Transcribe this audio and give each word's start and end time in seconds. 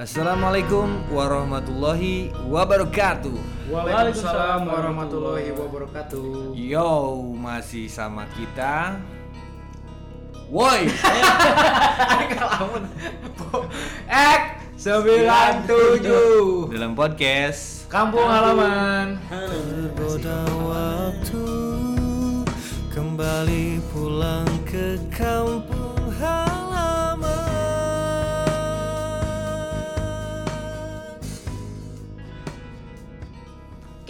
Assalamualaikum 0.00 1.12
warahmatullahi 1.12 2.32
wabarakatuh. 2.48 3.36
Waalaikumsalam 3.68 4.64
warahmatullahi 4.64 5.52
wabarakatuh. 5.52 6.56
Yo, 6.56 7.20
masih 7.36 7.84
sama 7.84 8.24
kita. 8.32 8.96
Woi, 10.48 10.88
Kalamun. 12.32 12.88
Ek 14.08 14.64
97 14.80 15.68
dalam 16.72 16.96
podcast 16.96 17.84
Kampung 17.92 18.24
halaman. 18.24 19.20
Tergoda 19.28 20.48
waktu 20.64 21.44
kembali 22.88 23.84
pulang 23.92 24.48
ke 24.64 24.96
kampung 25.12 25.79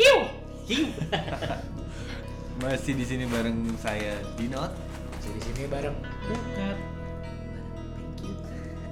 Kiu. 0.00 0.18
Kiu. 0.64 0.88
Masih 2.64 2.96
di 2.96 3.04
sini 3.04 3.28
bareng 3.28 3.77
saya 3.77 4.16
Dinot. 4.40 4.73
Masih 5.12 5.30
di 5.36 5.40
sini 5.45 5.62
bareng 5.68 5.92
Bukat. 6.24 6.78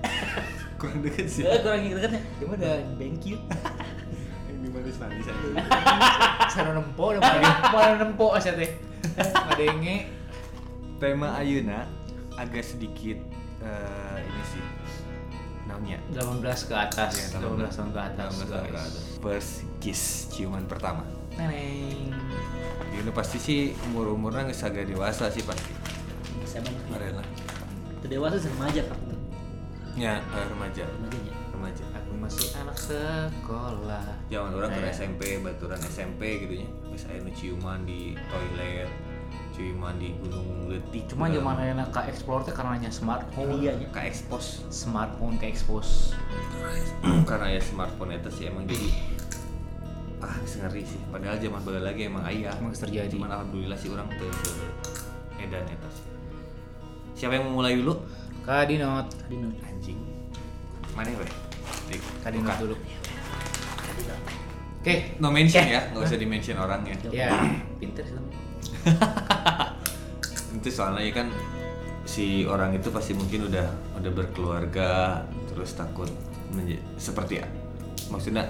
Kurang 0.79 1.01
deket 1.01 1.27
sih. 1.27 1.43
Eh, 1.49 1.59
kurang 1.65 1.81
dekatnya. 1.81 2.21
Gimana? 2.39 2.85
Thank 3.01 3.25
you. 3.25 3.41
Yang 4.47 4.59
di 4.61 4.69
manis 4.69 4.97
manis 5.01 5.27
aja. 5.27 5.49
Sana 6.53 6.71
nempo, 6.77 7.17
mana 7.19 7.97
nempo 7.99 8.31
aja 8.37 8.53
teh. 8.55 8.79
Ngadenge. 9.19 10.13
Tema 11.03 11.35
Ayuna 11.35 11.89
agak 12.39 12.63
sedikit 12.63 13.19
eh, 13.59 14.19
ini 14.23 14.43
sih 14.55 14.63
namanya 15.69 16.01
18 16.11 16.41
ke 16.65 16.75
atas. 16.75 17.13
Ya, 17.15 17.27
18 17.39 17.69
tahun 17.69 17.91
ke 17.93 18.01
atas. 18.01 18.29
18 18.41 18.49
tahun 18.49 18.67
ke 18.67 18.81
atas. 18.81 19.03
First 19.21 19.53
kiss 19.79 20.03
ciuman 20.33 20.65
pertama. 20.65 21.05
Neneng. 21.37 22.11
Ini 22.91 23.11
pasti 23.13 23.39
sih 23.39 23.61
umur 23.87 24.11
umurnya 24.11 24.49
nggak 24.49 24.59
agak 24.59 24.89
dewasa 24.89 25.29
sih 25.29 25.45
pasti. 25.45 25.71
Saya 26.43 26.65
banget. 26.65 26.83
Kemarin 26.89 27.13
lah. 27.21 27.27
Dewasa 28.03 28.37
sih 28.41 28.51
remaja 28.51 28.83
kan. 28.89 28.99
Ya 29.99 30.15
eh, 30.23 30.47
remaja, 30.49 30.87
Remajanya. 30.87 31.33
remaja. 31.51 31.85
Aku 31.93 32.13
masih 32.17 32.47
anak 32.57 32.79
sekolah. 32.79 34.03
Jangan 34.31 34.51
orang 34.55 34.71
ke 34.73 34.81
Eh. 34.81 34.95
SMP, 34.95 35.23
baturan 35.43 35.79
SMP 35.83 36.23
gitu 36.47 36.55
nya. 36.63 36.69
Terus 36.89 37.03
saya 37.03 37.19
nu 37.19 37.31
ciuman 37.31 37.83
di 37.83 38.15
toilet, 38.31 38.87
ciuman 39.59 39.99
di 39.99 40.15
gunung 40.23 40.71
letik. 40.71 41.11
Cuma 41.11 41.27
zaman 41.27 41.59
enak 41.59 41.91
ke 41.91 42.01
explore 42.07 42.47
teh 42.47 42.55
karena 42.55 42.79
hanya 42.79 42.91
smartphone. 42.95 43.59
Iya, 43.59 43.75
iya. 43.75 43.89
ke 43.91 44.01
expose. 44.07 44.63
Smartphone 44.71 45.35
ke 45.43 45.51
expose. 45.51 46.15
Karena 47.29 47.51
ya 47.51 47.59
smartphone 47.59 48.15
itu 48.15 48.31
sih 48.31 48.47
emang 48.47 48.71
jadi 48.71 48.89
ah 50.23 50.39
ngeri 50.39 50.87
sih. 50.87 51.03
Padahal 51.11 51.43
zaman 51.43 51.61
bala 51.67 51.81
lagi 51.83 52.07
emang 52.07 52.23
ayah. 52.31 52.55
Emang 52.55 52.71
terjadi. 52.71 53.11
Cuman 53.11 53.35
alhamdulillah 53.35 53.75
sih 53.75 53.91
orang 53.91 54.07
tuh 54.15 54.31
edan 55.43 55.67
eta 55.67 55.89
sih. 55.91 56.07
Siapa 57.19 57.35
yang 57.35 57.51
mau 57.51 57.59
mulai 57.59 57.75
dulu? 57.75 57.99
Kadinot. 58.47 59.11
Dino. 59.27 59.51
Anjing. 59.67 59.99
Mana 60.95 61.11
weh? 61.19 61.31
Dik, 61.91 62.03
Kadinot 62.23 62.55
dulu. 62.63 62.79
Oke. 64.79 65.19
No 65.19 65.35
mention 65.35 65.67
ya, 65.67 65.91
nggak 65.91 66.07
usah 66.07 66.17
di 66.17 66.27
mention 66.31 66.57
orang 66.63 66.87
ya. 66.87 66.95
Ya, 67.11 67.31
pinter 67.83 68.07
sih. 68.07 69.27
Itu 70.59 70.69
soalnya 70.69 71.01
ya 71.01 71.13
kan 71.15 71.29
si 72.03 72.43
orang 72.43 72.75
itu 72.75 72.89
pasti 72.89 73.13
mungkin 73.13 73.47
udah 73.47 73.69
udah 73.95 74.11
berkeluarga 74.11 75.23
terus 75.47 75.77
takut 75.77 76.09
menja- 76.51 76.81
seperti 76.97 77.39
ya 77.39 77.47
maksudnya 78.09 78.49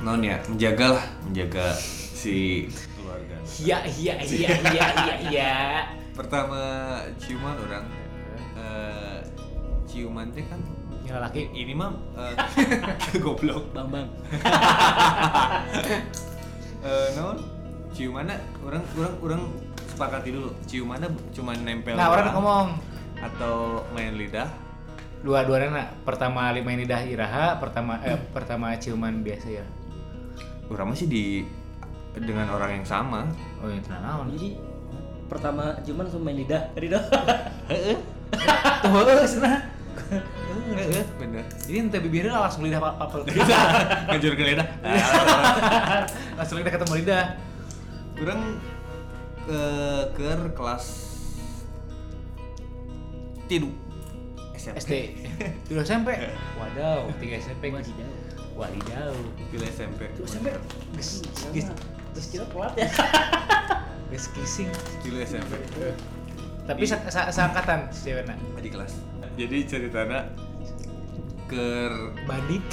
non 0.00 0.18
ya 0.18 0.40
menjaga 0.48 0.96
lah 0.96 1.06
menjaga 1.22 1.76
si 2.16 2.64
keluarga 2.96 3.36
Iya, 3.60 3.78
iya, 3.84 4.14
iya, 4.24 4.48
iya, 4.64 4.86
iya, 4.96 5.14
iya. 5.28 5.54
pertama 6.18 6.96
ciuman 7.20 7.52
orang 7.68 7.84
eh, 8.56 9.20
ciuman 9.84 10.32
teh 10.32 10.44
kan 10.48 10.60
Yang 11.04 11.20
laki 11.20 11.42
ini 11.52 11.76
mah 11.76 11.92
eh, 12.16 12.32
goblok 13.24 13.68
Bambang. 13.76 14.08
Eh, 16.84 17.08
non 17.16 17.36
ciumannya 17.96 18.36
orang 18.60 18.84
orang 18.92 19.14
orang 19.24 19.42
sepakati 19.94 20.28
dulu 20.34 20.50
ciumannya 20.66 21.08
cuma 21.30 21.54
nempel 21.54 21.94
Nah, 21.94 22.10
orang 22.10 22.34
ngomong 22.34 22.66
atau 23.22 23.86
main 23.94 24.12
lidah 24.18 24.50
dua-duanya 25.24 25.68
nak 25.72 25.88
pertama 26.04 26.52
lima 26.52 26.76
lidah 26.76 27.00
iraha, 27.00 27.56
pertama 27.56 27.96
eh, 28.04 28.20
pertama 28.34 28.76
ciuman 28.76 29.24
biasa 29.24 29.48
ya. 29.48 29.64
orang 30.68 30.92
masih 30.92 31.08
di 31.08 31.24
dengan 32.12 32.52
orang 32.52 32.80
yang 32.80 32.86
sama 32.86 33.24
Oh, 33.64 33.72
itu 33.72 33.88
naon. 33.88 34.28
Jadi 34.36 34.60
pertama 35.26 35.72
cuman 35.80 36.02
langsung 36.04 36.22
main 36.22 36.36
lidah. 36.36 36.62
Tadi 36.76 36.86
dah. 36.92 37.00
Tuh, 38.84 38.90
heeh, 38.92 39.24
cenah. 39.24 39.60
bener 41.16 41.44
Jadi 41.64 41.76
ente 41.80 41.98
bibirnya 42.02 42.36
langsung 42.36 42.66
lidah 42.66 42.78
apa 42.82 42.90
apa. 43.00 43.16
ngajur 44.12 44.32
ke 44.36 44.42
lidah 44.44 44.68
langsung 46.38 46.56
lidah 46.60 46.72
ketemu 46.72 46.94
lidah. 47.00 47.24
orang 48.20 48.40
ke 49.44 49.62
ke 50.16 50.28
kelas 50.56 50.84
tidu 53.44 53.70
SMP 54.56 54.76
SD. 54.80 54.92
Dulu 55.68 55.78
SMP. 55.84 56.16
Wadaw, 56.56 57.12
tiga 57.20 57.36
SMP. 57.36 57.68
Masih 57.68 57.92
jauh. 58.00 58.16
Wadidaw. 58.56 59.12
Tidu 59.52 59.66
SMP 59.66 60.08
Tuh 60.14 60.24
sampai 60.24 60.56
Ges, 60.96 61.68
terus 62.14 62.26
kira 62.32 62.46
telat 62.48 62.72
ya. 62.78 62.88
ges 64.14 64.30
kissing. 64.32 64.70
Tidu 65.04 65.20
SMP 65.20 65.52
Tapi 66.64 66.84
sa 66.88 66.96
sa 67.12 67.28
seangkatan 67.28 67.92
di 68.64 68.70
kelas 68.72 68.96
jadi 69.34 69.66
ceritanya 69.66 70.30
ke 71.50 71.66
Bandit. 72.24 72.64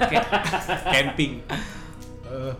camping 0.94 1.44
Eh, 2.30 2.54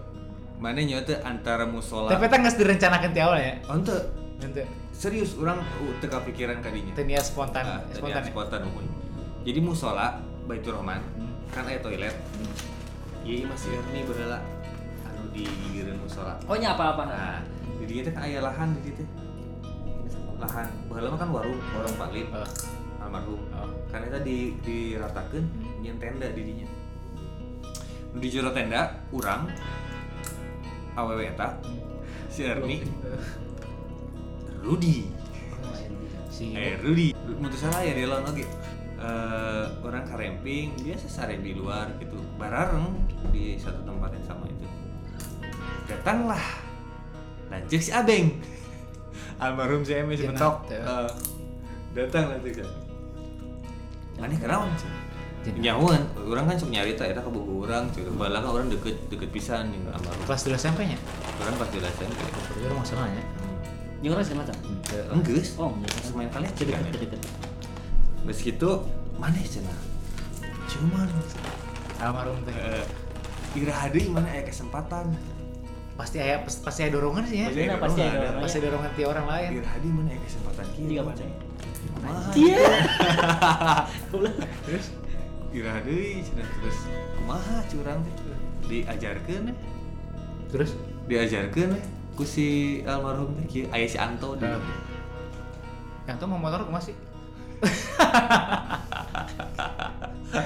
mana 0.61 0.79
nyote 0.79 1.17
antara 1.21 1.65
musola 1.65 2.13
tapi 2.13 2.29
kita 2.29 2.37
nggak 2.39 2.55
direncanakan 2.55 3.09
ti 3.11 3.21
awal 3.21 3.39
ya. 3.39 3.55
oh 3.65 3.75
ente 3.75 3.97
Nanti 4.41 4.65
serius 4.91 5.37
orang 5.37 5.61
uh, 5.61 5.93
teka 5.99 6.25
pikiran 6.25 6.61
kadinya 6.61 6.93
tenia 6.93 7.21
spontan, 7.21 7.61
Ah, 7.61 7.81
spontan. 7.93 8.21
tadi 8.21 8.29
ya? 8.29 8.33
spontan 8.33 8.61
umum. 8.65 8.85
Jadi 9.41 9.61
musola 9.61 10.17
Baitur 10.45 10.77
Rahman 10.77 11.01
Hmm. 11.13 11.29
kan 11.49 11.65
ada 11.65 11.77
toilet. 11.79 12.17
Iya 13.21 13.45
masih 13.45 13.69
ini 13.93 14.01
berala 14.03 14.41
anu 15.05 15.29
di 15.31 15.45
musola. 15.95 16.41
Oh 16.45 16.57
nya 16.57 16.73
apa-apa. 16.73 17.03
Nah, 17.05 17.45
di 17.77 17.85
dia 17.87 18.01
teh 18.01 18.17
aya 18.17 18.41
lahan 18.41 18.73
di 18.81 18.97
teh. 18.97 19.05
Lahan 20.37 20.69
baheula 20.89 21.13
mah 21.13 21.19
kan 21.19 21.29
warung, 21.31 21.61
warung 21.71 21.95
Palim 21.97 22.27
Oh, 22.33 22.49
almarhum. 22.99 23.41
oh. 23.53 23.69
Kan 23.93 24.09
eta 24.09 24.25
di 24.25 24.57
diratakeun 24.59 25.45
nyen 25.79 26.01
tenda 26.01 26.33
di 26.33 26.43
dinya. 26.43 26.69
Nu 28.11 28.19
di 28.19 28.29
jero 28.33 28.49
tenda 28.51 28.89
urang 29.13 29.53
awewe 30.95 31.31
eta 31.31 31.59
si 32.31 32.47
Erni 32.47 32.83
Rudi. 34.61 35.09
Si 36.31 36.57
Eh 36.57 36.81
Rudy, 36.81 37.13
mutus 37.37 37.61
salah 37.61 37.85
ya 37.85 37.93
Delon 37.93 38.25
oke. 38.25 38.45
Eh, 39.01 39.65
orang 39.81 40.05
karemping 40.05 40.77
biasa 40.77 41.09
sare 41.09 41.41
di 41.41 41.57
luar 41.57 41.97
gitu. 41.97 42.21
Bareng 42.37 42.97
di 43.33 43.57
satu 43.57 43.81
tempat 43.85 44.13
yang 44.13 44.25
sama 44.29 44.45
itu. 44.49 44.67
Datanglah. 45.89 46.45
Lanjut 47.49 47.81
si 47.81 47.91
abeng. 47.93 48.37
Almarhum 49.43 49.85
si 49.85 49.97
Emi 49.97 50.21
si 50.21 50.29
Jenat, 50.29 50.37
mentok 50.37 50.57
ya. 50.69 50.81
Eh, 50.85 51.11
datang 51.97 52.37
lanjut 52.37 52.61
si 52.61 52.65
mana 54.21 54.37
kenapa 54.37 54.69
sih. 54.77 55.00
Nyawan 55.41 56.05
orang 56.29 56.45
kan 56.53 56.57
sok 56.61 56.69
nyari 56.69 56.93
tak 56.93 57.17
eta 57.17 57.25
kebuku 57.25 57.65
orang 57.65 57.89
cuy 57.89 58.05
balang 58.13 58.45
orang 58.45 58.69
deket 58.69 58.93
deket 59.09 59.33
pisan 59.33 59.73
yang 59.73 59.89
almarhum 59.89 60.21
kelas 60.29 60.45
dua 60.45 60.57
SMP 60.61 60.85
nya. 60.85 60.99
orang 61.41 61.57
pas 61.57 61.69
di 61.73 61.81
SMP 61.81 62.21
Itu 62.61 62.77
masalahnya. 62.77 63.25
Yang 64.05 64.13
orang 64.17 64.25
segala 64.25 64.41
macam. 64.45 64.57
enggak 65.17 65.45
Oh, 65.57 65.71
iya. 65.77 65.89
Pas 65.89 66.11
main 66.13 66.29
kan 66.29 66.41
ya? 66.45 66.51
deket. 66.93 67.21
Meski 68.29 68.49
itu 68.53 68.71
mana 69.17 69.37
cina 69.45 69.73
cuman 70.71 71.09
Almarhum 72.01 72.39
teh. 72.45 72.53
eh 72.55 72.85
ira 73.57 73.75
hadi 73.75 74.07
mana 74.13 74.29
ya 74.31 74.45
kesempatan 74.45 75.13
Pasti 75.99 76.17
aya 76.17 76.41
pasti 76.45 76.81
aya 76.85 76.97
dorongan 76.97 77.25
sih 77.29 77.45
ya. 77.45 77.49
Pasti 77.53 77.61
Iya, 77.61 77.77
pasti 77.77 78.01
ada. 78.01 78.13
dorongan. 78.17 78.41
Pasti 78.41 78.57
ada 78.57 78.67
dorongan 78.73 78.91
ti 78.97 79.03
orang 79.05 79.27
lain. 79.29 79.49
ira 79.61 79.69
hadi 79.69 79.89
mana 79.89 80.09
ya 80.13 80.21
kesempatan 80.25 80.65
Tiga 80.73 80.85
kieu 80.89 81.03
macam. 81.05 81.27
Iya. 82.37 82.57
terus 84.65 84.87
ira 85.51 85.71
hadi 85.75 86.23
cina 86.23 86.47
terus 86.47 86.79
kumaha 87.15 87.59
curang 87.67 87.99
teh 88.01 88.15
diajarkeun 88.67 89.51
eh. 89.51 89.57
Terus 90.47 90.71
diajarkeun 91.07 91.71
eh 91.73 91.85
ku 92.15 92.23
si 92.23 92.47
almarhum 92.83 93.35
teh 93.35 93.47
kieu 93.47 93.67
aya 93.69 93.85
si 93.85 93.97
Anto 93.97 94.35
di 94.35 94.47
Nah. 94.47 94.63
yang 96.07 96.17
tuh 96.17 96.27
mau 96.27 96.39
motor 96.39 96.63
kumaha 96.63 96.83
sih? 96.83 96.97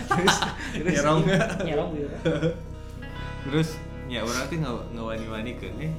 terus 0.08 0.36
nyerong 0.74 1.20
Nyerong 1.62 1.90
gitu. 1.94 2.16
terus 3.44 3.68
ya 4.06 4.20
orang 4.20 4.48
nggak 4.48 4.74
ngawani-wani 4.92 5.52
ke 5.56 5.68
nih 5.76 5.92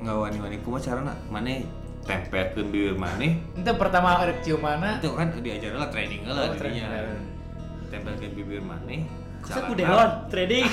ngawani-wani 0.00 0.56
kumaha 0.60 0.82
carana 0.82 1.12
mana 1.28 1.60
tempelkeun 2.02 2.72
bibir 2.72 2.96
maneh 2.98 3.38
Itu 3.54 3.70
pertama 3.78 4.18
ada 4.18 4.34
ciumana. 4.42 4.98
itu 4.98 5.12
kan 5.14 5.28
diajarin 5.38 5.78
lah 5.78 5.88
training 5.88 6.26
lah 6.26 6.50
Oh, 6.50 6.56
training. 6.58 6.82
Dirinya 7.92 8.08
tempelkeun 8.08 8.32
bibir 8.34 8.62
maneh 8.62 9.00
Saya 9.42 9.52
celana- 9.52 9.68
ku 9.68 9.74
dewan 9.74 10.10
trading. 10.30 10.66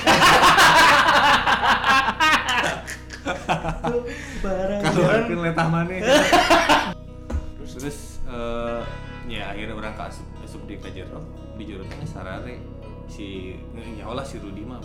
Barang. 4.39 4.81
keluarkan 4.85 5.37
letah 5.41 5.67
maneh 5.67 5.99
terus 7.57 7.71
terus 7.75 7.97
eh, 8.25 8.81
ya 9.27 9.51
akhirnya 9.51 9.75
orang 9.75 9.93
ke 9.93 10.03
asup, 10.05 10.25
asup 10.41 10.61
di 10.65 10.75
kajero 10.77 11.19
di 11.53 11.63
jero 11.65 11.83
teh 11.83 12.07
sarare 12.07 12.55
si 13.05 13.57
ya 13.93 14.05
Allah 14.05 14.23
si 14.23 14.39
Rudi 14.39 14.63
mah 14.63 14.79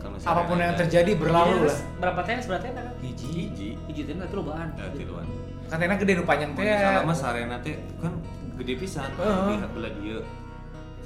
kalau 0.00 0.16
Apa 0.16 0.48
pun 0.48 0.56
yang 0.56 0.72
terjadi 0.74 1.12
berlalu 1.12 1.60
Terus 1.60 1.76
lah. 1.76 1.80
Berapa 2.00 2.20
tenis 2.24 2.48
berarti 2.48 2.72
kan? 2.72 2.88
Hiji. 2.98 3.28
hiji 3.44 3.68
Hiji 3.84 4.02
tenis 4.02 4.24
itu 4.24 4.34
lobaan. 4.34 4.72
ya 4.72 4.88
tiluan 4.90 5.28
Katanya 5.68 5.94
gede 5.94 6.12
nu 6.14 6.24
panjang 6.24 6.50
teh. 6.50 6.64
salah 6.64 7.04
mah 7.04 7.12
sarena 7.14 7.56
teh 7.60 7.76
kan 8.00 8.16
gede 8.56 8.72
pisan 8.76 9.12
Heeh. 9.12 9.60
di 9.60 9.66
belah 9.68 9.92
dia 9.94 10.18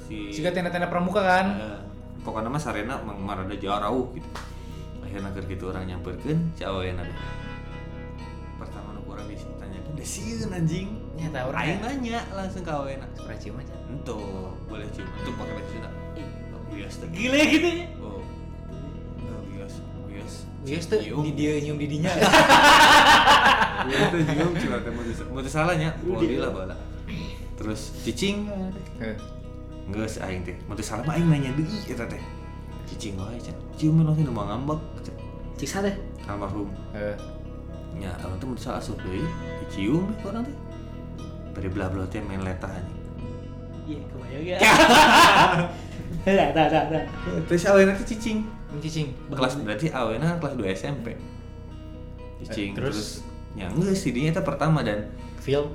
si 0.05 0.29
Siga 0.31 0.53
tenda-tenda 0.53 0.87
pramuka 0.87 1.21
kan. 1.25 1.45
Eh, 1.57 1.79
pokoknya 2.21 2.49
mah 2.49 2.61
sarena 2.61 2.95
marada 3.01 3.53
jauh 3.57 4.13
gitu. 4.13 4.29
Akhirnya 5.05 5.29
keur 5.31 5.45
gitu 5.45 5.63
orang 5.69 5.85
nyamperkeun 5.85 6.39
si 6.57 6.65
aweuna 6.65 7.05
deh 7.05 7.17
pertama 8.55 8.95
nu 8.95 9.03
ditanya 9.05 9.79
kan 9.83 9.91
udah 9.93 10.07
sieun 10.07 10.51
anjing? 10.51 10.87
Nyata 11.15 11.39
orang 11.47 11.61
aing 11.61 11.79
ya. 11.79 11.85
nanya 11.87 12.19
langsung 12.33 12.63
ke 12.63 12.71
aweuna 12.71 13.05
Pernah 13.15 13.37
cium 13.37 13.55
aja. 13.61 13.75
ento 13.91 14.19
boleh 14.67 14.87
cium? 14.91 15.07
Itu 15.21 15.29
pakai 15.35 15.53
baju 15.55 15.69
Sunda 15.69 15.89
oh 16.55 16.61
bias 16.73 16.95
Gile 17.13 17.41
gitu 17.51 17.67
ya. 17.69 17.85
oh. 18.01 18.19
Oh 19.23 19.41
bias 19.51 19.73
bias 20.09 20.33
Bias 20.65 20.85
tuh 20.89 20.99
di 20.99 21.31
dia 21.37 21.53
nyium 21.61 21.77
di 21.77 21.87
dinya. 21.87 22.11
bias 23.85 24.03
tuh 24.13 24.19
cium 24.25 24.51
cuma 24.57 24.77
mau 24.89 25.03
mau 25.37 25.41
salahnya. 25.45 25.89
Boleh 26.01 26.39
lah 26.41 26.51
bala. 26.51 26.75
Terus 27.55 27.93
cicing 28.03 28.49
Heeh. 29.85 29.93
Enggak 29.93 30.09
sih 30.09 30.21
aing 30.21 30.41
teh. 30.41 30.57
Mau 30.65 30.73
salah 30.81 31.05
mah 31.05 31.13
aing 31.13 31.29
nanya 31.29 31.53
deui 31.53 31.79
eta 31.85 32.05
teh. 32.09 32.21
Cicing 32.89 33.17
wae 33.21 33.37
can. 33.37 33.53
Cium 33.77 34.01
langsung 34.01 34.25
nu 34.25 34.33
ngambek. 34.33 34.79
can. 35.05 35.15
Ciksa 35.61 35.85
deh. 35.85 35.95
Almarhum. 36.25 36.69
Heeh. 36.97 37.15
Nya 38.01 38.11
orang 38.25 38.37
teh 38.41 38.47
mun 38.49 38.57
salah 38.57 38.81
asup 38.81 38.97
deui 39.05 39.21
dicium 39.65 40.09
deh 40.09 40.25
orang 40.25 40.43
teh. 40.45 40.55
Bari 41.53 41.67
belah-belah 41.69 42.07
teh 42.09 42.19
main 42.25 42.41
letah 42.41 42.69
anjing. 42.73 43.01
Iya, 43.85 44.01
kebayang 44.09 44.43
ya. 44.49 44.57
Dah, 46.25 46.49
dah, 46.57 46.65
dah, 46.73 46.83
dah. 46.89 47.03
Terus 47.45 47.69
awena 47.69 47.93
teh 47.93 48.05
cicing. 48.09 48.41
Mencicing. 48.73 49.13
Kelas 49.29 49.53
berarti 49.61 49.93
awena 49.93 50.35
kelas 50.41 50.57
2 50.57 50.73
SMP. 50.73 51.07
Eh, 51.13 51.17
Cicing 52.49 52.75
terus? 52.75 52.91
terus 52.91 53.09
ya 53.55 53.71
enggak 53.71 53.95
sih 53.95 54.11
dia 54.11 54.35
eta 54.35 54.43
pertama 54.43 54.83
dan 54.83 55.07
Feel 55.39 55.71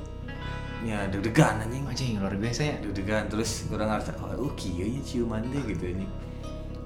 ya 0.81 1.05
deg-degan 1.07 1.61
anjing. 1.61 1.85
anjing 1.85 2.17
luar 2.17 2.35
biasa 2.35 2.61
ya. 2.63 2.77
Deg-degan 2.81 3.29
terus 3.29 3.69
orang 3.69 3.89
ngerasa 3.91 4.17
oh, 4.19 4.49
oh 4.49 4.53
kieu 4.55 4.87
nya 4.87 5.01
ciuman 5.01 5.45
teh 5.47 5.63
gitu 5.67 5.85
ini. 5.91 6.07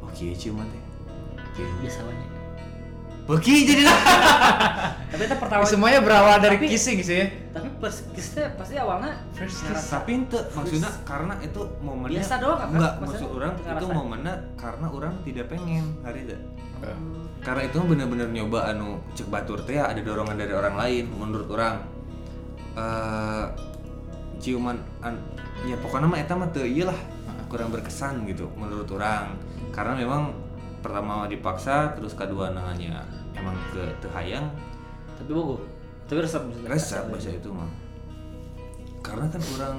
Oh 0.00 0.10
kieu 0.10 0.34
ciuman 0.34 0.66
teh. 0.66 0.82
Kieu. 1.54 1.68
Biasa 1.80 2.02
banget. 2.02 2.30
Beki 3.24 3.54
jadi. 3.64 3.82
Tapi 5.14 5.22
itu 5.24 5.36
pertama 5.40 5.64
Semuanya 5.64 6.04
berawal 6.04 6.36
dari 6.38 6.60
Tapi- 6.60 6.68
kissing 6.68 6.98
sih 7.00 7.22
ya. 7.22 7.26
tapi 7.54 7.70
pas 7.78 7.94
kisnya 8.10 8.50
pasti 8.58 8.74
awalnya 8.74 9.14
First 9.30 9.62
ngerasa 9.62 10.02
tapi 10.02 10.26
itu 10.26 10.38
maksudnya 10.58 10.90
karena 11.06 11.38
itu 11.38 11.62
momennya 11.78 12.18
Biasa 12.18 12.34
doang 12.42 12.58
kan? 12.58 12.68
enggak 12.74 12.92
Maksudnya 12.98 13.22
maksud 13.22 13.28
orang 13.30 13.52
itu 13.78 13.86
momennya 13.94 14.34
karena 14.58 14.86
orang 14.90 15.14
tidak 15.22 15.46
pengen 15.46 15.84
hari 16.02 16.20
itu 16.26 16.34
Heeh. 16.82 16.98
karena 17.46 17.62
itu 17.62 17.78
bener-bener 17.78 18.26
nyoba 18.26 18.74
anu 18.74 18.98
cek 19.14 19.30
batur 19.30 19.62
teh 19.62 19.78
ya, 19.78 19.86
ada 19.86 20.02
dorongan 20.02 20.34
dari 20.34 20.50
orang 20.50 20.74
lain 20.74 21.04
menurut 21.14 21.46
orang 21.54 21.74
eh 22.74 23.44
ciuman 24.40 24.76
an, 25.00 25.18
ya 25.66 25.76
pokoknya 25.78 26.06
mah 26.08 26.18
eta 26.20 26.34
mah 26.34 26.48
teu 26.50 26.66
lah 26.84 26.98
kurang 27.48 27.70
berkesan 27.70 28.26
gitu 28.26 28.50
menurut 28.58 28.88
orang 28.94 29.38
karena 29.70 29.94
memang 29.94 30.34
pertama 30.84 31.24
dipaksa 31.24 31.96
terus 31.96 32.12
kedua 32.12 32.52
nanya 32.52 33.06
emang 33.34 33.56
ke 33.72 33.82
teu 34.04 34.10
hayang? 34.14 34.46
Tapi 35.18 35.30
bogo. 35.30 35.62
Tapi 36.04 36.20
resep 36.20 36.42
resep 36.68 37.04
bahasa 37.08 37.32
itu 37.32 37.48
mah. 37.48 37.70
Karena 39.00 39.26
kan 39.28 39.42
orang 39.58 39.76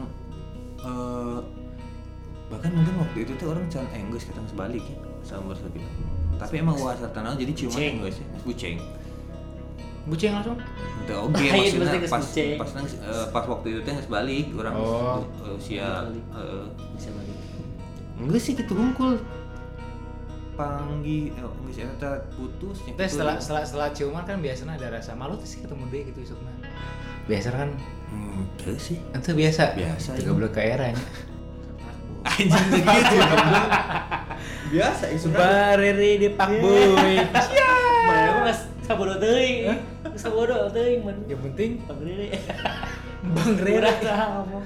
eh 0.86 1.40
bahkan 2.46 2.70
mungkin 2.78 2.94
waktu 3.02 3.26
itu 3.26 3.34
tuh 3.42 3.58
orang 3.58 3.66
can 3.74 3.86
Engglis 3.90 4.30
kita 4.30 4.38
sebalik 4.46 4.86
ya 4.86 4.98
sama 5.26 5.58
kita 5.58 5.90
tapi 6.38 6.62
emang 6.62 6.78
wasa 6.78 7.10
tanah 7.10 7.34
jadi 7.34 7.58
ciuman. 7.58 7.80
Engglis 7.98 8.22
ya 8.22 8.28
buceng 8.46 8.78
Bucing 10.06 10.32
langsung. 10.32 10.58
itu 11.02 11.14
oke 11.14 11.34
Lain 11.36 11.50
maksudnya 11.56 11.80
berarti 11.80 11.98
geus 12.00 12.12
pas 12.12 12.22
buceng. 12.24 12.50
pas 12.56 12.70
nang- 12.72 13.02
eh, 13.04 13.26
pas 13.30 13.46
waktu 13.48 13.68
itu 13.68 13.80
teh 13.82 13.96
balik 14.06 14.46
orang 14.54 14.74
Oh. 14.76 15.18
eh, 15.42 15.54
usia 15.56 15.90
eh, 16.32 16.66
Bisa 16.94 17.10
balik. 17.10 17.36
enggak 18.16 18.40
sih 18.40 18.54
gitu 18.54 18.72
hungkul 18.72 19.18
panggi 20.56 21.30
eh, 21.32 21.42
enggak 21.42 21.74
sih 21.74 21.84
eta 21.84 22.12
putus 22.32 22.78
Terus 22.80 22.96
kitu. 22.96 23.12
setelah 23.12 23.36
setelah 23.38 23.64
setelah 23.64 23.90
ciuman 23.92 24.24
kan 24.24 24.38
biasanya 24.40 24.74
ada 24.76 24.88
rasa 24.94 25.12
malu 25.14 25.36
terus 25.36 25.58
ketemu 25.58 25.84
deh 25.90 26.02
gitu 26.08 26.20
isukna. 26.24 26.54
Biasa 27.26 27.50
kan 27.52 27.70
hmm, 28.08 28.42
teu 28.56 28.78
sih 28.78 29.02
itu 29.02 29.30
biasa. 29.32 29.74
Biasa, 29.74 30.10
Tiga 30.16 30.24
iya. 30.24 30.38
bulan 30.38 30.52
ke 30.52 30.62
era 30.62 30.86
nya. 30.88 31.02
anjing 32.24 32.50
begitu 32.72 33.16
goblok. 33.20 33.68
biasa 34.68 35.04
isu 35.12 35.28
Bareri 35.30 36.12
di 36.18 36.30
Pak 36.32 36.50
Boy. 36.56 37.22
Mana 38.06 38.30
mah 38.32 38.44
geus 38.46 38.62
sabodo 38.82 39.18
teuing. 40.16 40.18
Geus 40.18 40.24
sabodo 40.24 40.56
teuing 40.72 41.02
mun. 41.04 41.18
Yang 41.28 41.42
penting 41.52 41.72
Bang 41.84 42.00
Riri. 42.00 42.28
Bang 43.36 43.58
Rera. 43.58 43.92
ngomong. 44.40 44.64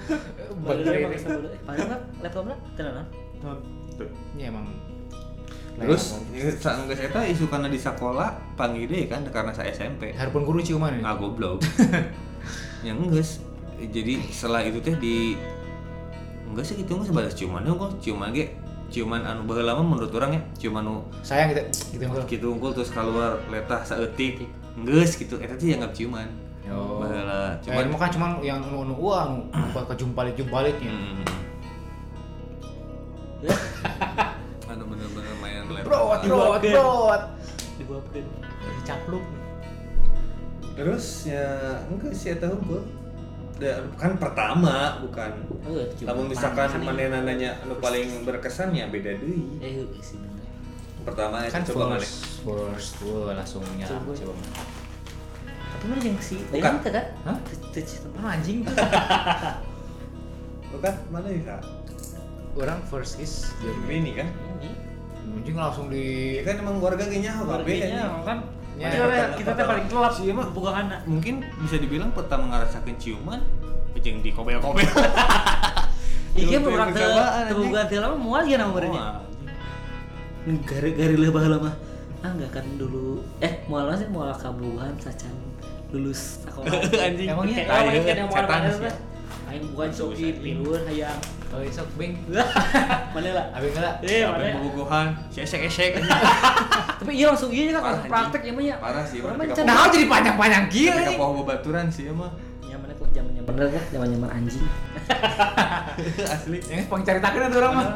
Bang. 0.68 0.78
Eh, 0.84 1.60
Padahal 1.64 1.88
mah 1.88 2.00
laptopna 2.22 2.56
tenan. 2.76 3.08
Ya 4.36 4.52
emang. 4.52 4.68
Terus 5.80 6.20
saenggeus 6.60 7.00
eta 7.00 7.24
isu 7.24 7.48
karena 7.48 7.72
di 7.72 7.80
sekolah 7.80 8.36
panggil 8.60 8.84
deh 8.92 9.08
kan 9.08 9.24
karena 9.32 9.56
saya 9.56 9.72
SMP. 9.72 10.12
Harpun 10.12 10.44
guru 10.44 10.60
ciuman 10.60 11.00
ya. 11.00 11.02
Ah 11.08 11.16
goblok. 11.16 11.64
yang 12.88 13.00
enggak 13.00 13.40
jadi 13.80 14.20
setelah 14.32 14.64
itu 14.64 14.80
teh 14.84 14.96
di 15.00 15.40
enggak 16.48 16.68
sih 16.68 16.76
gitu 16.80 17.00
enggak 17.00 17.12
sebatas 17.12 17.34
ciuman 17.36 17.64
unggul 17.64 17.92
ciuman 18.04 18.32
ge 18.36 18.52
ciuman 18.90 19.22
anu 19.22 19.46
baheula 19.46 19.78
mah 19.78 19.86
menurut 19.86 20.12
orang 20.18 20.36
ya 20.36 20.42
ciuman 20.58 20.82
nu 20.82 21.06
Sayang 21.22 21.54
kita 21.54 21.64
gitu 21.94 22.04
oh, 22.10 22.18
Bro. 22.18 22.24
gitu 22.26 22.46
unggul 22.50 22.72
terus 22.74 22.90
keluar 22.90 23.38
letah 23.54 23.86
saeutik 23.86 24.50
geus 24.86 25.12
gitu 25.16 25.36
eta 25.38 25.56
teh 25.56 25.76
anggap 25.76 25.92
ciuman 25.94 26.28
Yo. 26.64 27.02
baheula 27.02 27.58
Cuman 27.66 27.84
cuman 27.90 27.98
kan 27.98 28.10
cuman 28.14 28.30
yang 28.46 28.60
nu 28.62 28.86
nu 28.86 28.94
wah 28.96 29.26
nu 29.26 29.50
ke 29.74 29.96
jumpalit 29.98 30.38
jumpalitnya. 30.38 30.94
Hmm. 30.94 31.24
anu 34.70 34.84
bener-bener 34.86 35.34
main 35.42 35.64
letah 35.66 35.86
Brot, 35.88 36.20
brot, 36.28 36.62
brot. 36.62 37.22
Dibuatkeun. 37.80 38.26
Dicapluk. 38.84 39.26
terus 40.80 41.28
ya 41.28 41.44
enggak 41.92 42.16
sih 42.16 42.32
eta 42.36 42.48
unggul 42.48 42.84
Da- 43.60 43.84
kan 44.00 44.16
pertama 44.16 45.04
bukan 45.04 45.32
Oh, 45.68 45.84
cuma 46.00 46.08
Namun 46.16 46.32
misalkan 46.32 46.72
mana 46.80 47.20
nanya 47.20 47.60
anu 47.60 47.76
paling 47.84 48.24
berkesan 48.24 48.72
ya 48.72 48.88
beda 48.88 49.20
deui. 49.20 49.60
Eh, 49.60 49.84
sih 50.00 50.16
bener. 50.16 50.39
Pertama 51.08 51.36
Kan 51.48 51.62
itu 51.64 51.72
coba 51.74 51.84
mana? 51.96 52.00
first, 52.00 52.44
first, 52.44 52.94
wah 53.06 53.32
langsung 53.34 53.64
nyala 53.78 54.00
Coba. 54.04 54.34
Tapi 55.70 55.86
mana 55.88 56.02
yang 56.04 56.18
si 56.20 56.36
Bukan. 56.50 56.74
Kan? 56.84 57.06
Hah? 57.26 57.38
Mana 58.18 58.28
anjing 58.36 58.58
tuh? 58.68 58.76
Bukan 60.76 60.94
mana 61.10 61.28
ya? 61.32 61.58
Orang 62.60 62.80
first 62.92 63.16
kiss 63.18 63.56
jadi 63.64 63.80
Ini 64.04 64.12
kan. 64.20 64.28
Ini. 64.60 64.72
anjing 65.30 65.56
langsung 65.56 65.86
di 65.88 66.40
Ya 66.42 66.44
kan 66.44 66.56
emang 66.60 66.82
keluarga 66.82 67.06
genya 67.08 67.32
apa 67.38 67.64
Keluarganya 67.64 68.02
kan 68.26 68.40
Ya, 68.80 68.88
kita 68.96 69.36
kita 69.36 69.52
teh 69.60 69.66
paling 69.68 69.86
gelap 69.92 70.16
Sih, 70.16 70.32
emang. 70.32 70.56
bukanna. 70.56 71.04
Mungkin 71.04 71.44
bisa 71.60 71.76
dibilang 71.76 72.16
pertama 72.16 72.48
ngerasakan 72.48 72.96
ciuman 72.96 73.44
jeung 74.00 74.24
di 74.24 74.32
kobel-kobel. 74.32 74.88
Iya 76.40 76.64
anjing. 76.64 77.68
ganti 77.76 77.96
lama 78.00 78.16
moal 78.16 78.48
ya 78.48 78.56
nama 78.56 78.72
Oh, 80.50 80.52
anjing. 80.52 80.66
Gari-gari 80.66 81.16
leuh 81.16 81.30
baheula 81.30 81.58
mah. 81.62 81.76
Ah 82.20 82.34
enggak 82.34 82.52
kan 82.52 82.66
dulu 82.76 83.22
eh 83.40 83.62
moal 83.70 83.94
sih 83.94 84.10
moal 84.10 84.34
kabuhan 84.34 84.92
sacan 84.98 85.30
lulus 85.90 86.42
sekolah. 86.44 86.74
Anjing. 87.06 87.30
Emangnya? 87.30 87.64
Orang 87.64 87.86
Tai, 87.86 88.10
yang 88.10 88.28
moal 88.28 88.42
setan 88.42 88.60
mana 88.60 88.70
sih. 88.70 88.82
teh. 88.82 88.96
Aing 89.46 89.64
bukan 89.72 89.90
usah. 89.90 90.34
pilueun 90.42 90.82
hayang. 90.86 91.20
oh 91.50 91.62
sok 91.66 91.90
bing. 91.98 92.14
Mana 93.14 93.30
lah? 93.34 93.46
Abis 93.54 93.74
kala 93.74 93.98
Eh, 94.02 94.22
mana? 94.22 94.62
bubuhan, 94.62 95.08
esek-esek. 95.32 95.98
Tapi 97.02 97.12
iya 97.14 97.26
langsung 97.30 97.50
iya 97.50 97.74
kan 97.74 97.82
langsung 97.84 98.06
praktek 98.06 98.42
ya 98.46 98.52
mah 98.54 98.64
ya. 98.64 98.76
Parah 98.78 99.02
sih, 99.02 99.18
mah 99.22 99.34
Nah, 99.34 99.90
jadi 99.90 100.06
panjang-panjang 100.06 100.66
gila 100.70 100.94
Ketika 100.96 101.10
nih. 101.10 101.18
pohon 101.18 101.34
bebaturan 101.42 101.86
sih 101.90 102.06
emang. 102.06 102.30
Nyaman 102.62 102.94
kok 102.94 103.10
zaman-zaman 103.10 103.46
bener 103.48 103.68
kan 103.72 103.84
zaman-zaman 103.90 104.30
anjing. 104.30 104.66
Asli. 106.28 106.58
Yang 106.70 106.86
pengcari 106.86 107.18
takin 107.18 107.42
ada 107.44 107.56
orang 107.58 107.74
mah. 107.74 107.88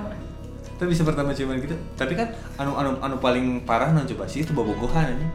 Tapi 0.74 0.88
bisa 0.90 1.04
pertama 1.04 1.32
ciuman 1.32 1.58
gitu. 1.58 1.76
Tapi 1.94 2.14
kan 2.14 2.28
anu 2.58 2.74
anu 2.74 2.98
anu 2.98 3.16
paling 3.18 3.62
parah 3.62 3.90
non 3.90 4.06
coba 4.06 4.26
sih 4.26 4.42
itu 4.42 4.52
bobogohan 4.52 5.14
aja. 5.14 5.28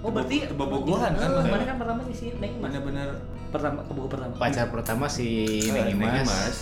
Oh 0.00 0.10
berarti 0.10 0.44
tebobogohan 0.44 1.14
kan, 1.14 1.30
Mas? 1.30 1.46
mana 1.46 1.62
kan 1.64 1.76
pertama 1.78 2.00
sih 2.08 2.34
Neng 2.36 2.58
Mas. 2.58 2.68
Bener-bener 2.68 3.08
Pertama 3.48 3.84
kebuku 3.84 4.08
pertama. 4.08 4.32
pacar 4.34 4.66
pertama 4.66 5.06
si 5.06 5.28
eh, 5.62 5.70
Neng 5.70 5.94
Neng 5.94 6.22
Imas. 6.22 6.58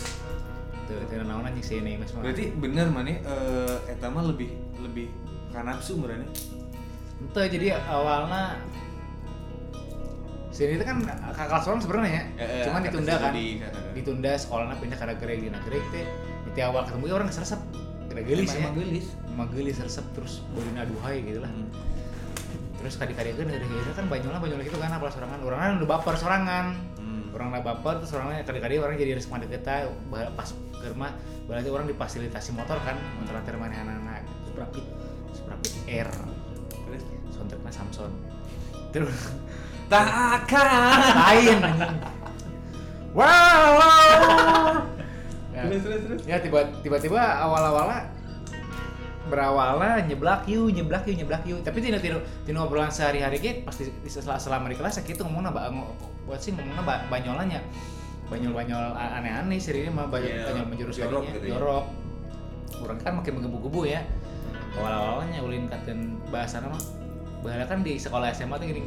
tuh 0.85 0.99
itu 0.99 1.15
naon 1.23 1.43
anjing 1.43 1.63
si 1.63 1.75
Neng 1.79 1.97
mah 1.99 2.21
Berarti 2.21 2.53
bener 2.53 2.87
mana 2.87 3.11
eh 3.11 3.77
eta 3.89 4.07
mah 4.07 4.23
lebih 4.23 4.53
lebih 4.79 5.09
ka 5.49 5.63
nafsu 5.63 5.97
berani. 5.97 6.29
itu 7.19 7.37
jadi 7.39 7.81
awalnya 7.87 8.61
sini 10.51 10.77
itu 10.77 10.85
kan 10.85 10.99
kakak 11.01 11.47
kelas 11.49 11.65
orang 11.65 11.81
sebenarnya 11.81 12.11
ya 12.11 12.25
Eh, 12.35 12.45
eh, 12.45 12.63
cuman 12.67 12.81
ditunda 12.83 13.13
kan 13.15 13.31
Rudi. 13.31 13.49
ditunda 13.95 14.31
sekolahnya 14.35 14.77
pindah 14.77 14.99
ke 14.99 15.07
Nagreg 15.07 15.39
di 15.39 15.49
Nagreg 15.49 15.85
teh 15.89 16.07
di 16.54 16.61
awal 16.61 16.83
ketemu 16.87 17.04
ya 17.07 17.14
orang 17.19 17.28
seresep. 17.30 17.61
Kena 18.11 18.23
gelis 18.26 18.50
ya. 18.50 18.66
Emang 18.66 18.76
gelis. 18.78 19.07
emang 19.30 19.49
gelis 19.54 19.78
resep 19.78 20.02
terus 20.12 20.42
boleh 20.52 20.75
aduhai 20.75 21.23
gitu 21.23 21.40
lah. 21.40 21.50
Hmm. 21.50 21.71
terus 22.80 22.97
kadang-kadang 22.97 23.37
kan 23.37 23.47
dari 23.52 23.66
itu 23.69 23.92
kan 23.92 24.07
banyola 24.09 24.40
banyola 24.40 24.62
gitu 24.64 24.78
kan 24.80 24.90
apalagi 24.90 25.14
sorangan. 25.21 25.38
Orang 25.45 25.59
kan 25.61 25.73
udah 25.78 25.88
baper 25.88 26.14
sorangan. 26.19 26.66
Hmm. 26.99 27.23
orang 27.37 27.47
udah 27.54 27.62
baper 27.62 27.95
terus 28.02 28.12
orangnya 28.16 28.42
kadang-kadang 28.42 28.83
orang 28.83 28.97
jadi 28.99 29.12
resma 29.14 29.37
deket 29.38 29.62
kita 29.62 29.76
pas 30.35 30.49
ke 30.50 30.87
rumah 30.90 31.12
berarti 31.47 31.69
orang 31.71 31.87
difasilitasi 31.87 32.50
motor 32.57 32.78
kan 32.83 32.97
motor 33.23 33.35
antar 33.38 33.54
mana 33.61 33.76
anak-anak. 33.78 34.25
Rapid. 34.59 34.85
Sprapit 35.30 35.73
Air. 35.87 36.11
Terus? 36.75 37.02
Soundtracknya 37.30 37.71
Samson. 37.71 38.11
Terus? 38.90 39.30
Tak 39.90 40.07
akan. 40.42 40.66
lain 41.19 41.59
wow 43.11 44.87
ya, 45.61 45.64
Terus 45.67 45.83
terus 45.83 46.00
terus. 46.02 46.21
ya 46.25 46.37
tiba 46.38 46.61
tiba-tiba 46.81 47.21
awal-awalnya 47.38 48.00
berawalnya 49.23 50.02
nyeblak 50.05 50.43
yuk 50.45 50.73
nyeblak 50.73 51.05
yuk 51.05 51.17
nyeblak 51.19 51.43
yuk. 51.45 51.61
Tapi 51.61 51.79
tidak 51.79 52.00
tidak 52.00 52.19
tidak 52.43 52.61
obrolan 52.61 52.90
sehari-hari 52.90 53.37
gitu 53.37 53.62
pasti 53.62 53.87
di- 53.87 54.11
selama, 54.11 54.37
selama 54.37 54.67
di 54.67 54.76
kelas 54.76 54.99
gitu 54.99 55.23
ngomongnya 55.23 55.52
ngo- 55.71 55.95
buat 56.25 56.40
sih 56.40 56.50
ngomongnya 56.50 56.83
ba, 56.83 56.95
banyolanya 57.07 57.61
banyol 58.26 58.52
banyol 58.52 58.83
aneh-aneh 58.95 59.59
sih 59.59 59.75
ini 59.76 59.90
mah 59.90 60.07
banyol, 60.07 60.31
Iya, 60.31 60.47
banyol 60.47 60.67
menjurus 60.67 60.95
jorok 60.97 61.23
gitu 61.29 61.47
ya. 61.47 61.52
jorok. 61.52 61.85
Orang 62.81 62.97
kan 62.97 63.12
makin 63.12 63.33
menggebu-gebu 63.37 63.81
ya. 63.85 64.00
Awal-awalnya 64.73 65.43
ulin 65.43 65.67
katen 65.67 65.99
bahasa 66.31 66.62
nama 66.62 66.79
bahasa 67.43 67.67
kan 67.67 67.83
di 67.83 67.99
sekolah 67.99 68.31
SMA 68.31 68.55
tuh 68.55 68.67
gini 68.67 68.87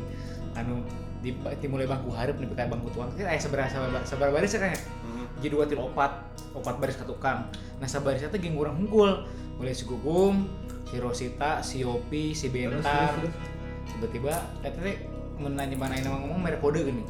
anu 0.53 0.79
di, 1.19 1.35
mulai 1.67 1.83
bangku 1.83 2.09
harap 2.09 2.35
nih 2.35 2.47
bangku 2.67 2.87
tuang. 2.89 3.11
Kita 3.11 3.27
ayah 3.27 3.39
seberapa 3.39 3.67
sabar 4.03 4.31
baris 4.31 4.51
ya 4.51 4.59
kayak 4.61 4.79
Hmm. 5.03 5.12
Jadi 5.43 5.51
dua 5.51 5.67
til 5.67 5.83
opat 5.83 6.23
opat 6.55 6.79
baris 6.79 6.95
ke 6.95 7.03
tukang 7.03 7.51
nah 7.83 7.87
sabarisnya 7.91 8.31
tuh 8.31 8.39
geng 8.39 8.55
kurang 8.55 8.79
unggul. 8.79 9.27
Mulai 9.59 9.75
si 9.75 9.83
Gugum 9.83 10.47
si 10.87 10.97
Rosita 11.03 11.59
si 11.59 11.83
Yopi 11.83 12.31
si 12.31 12.47
Bentar. 12.47 13.11
Tiba-tiba 13.85 14.33
eta 14.63 14.79
teh 14.79 15.03
menanya 15.35 15.75
mana 15.75 15.99
yang 15.99 16.15
ngomong 16.25 16.39
merek 16.39 16.63
kode 16.63 16.79
gini. 16.87 17.03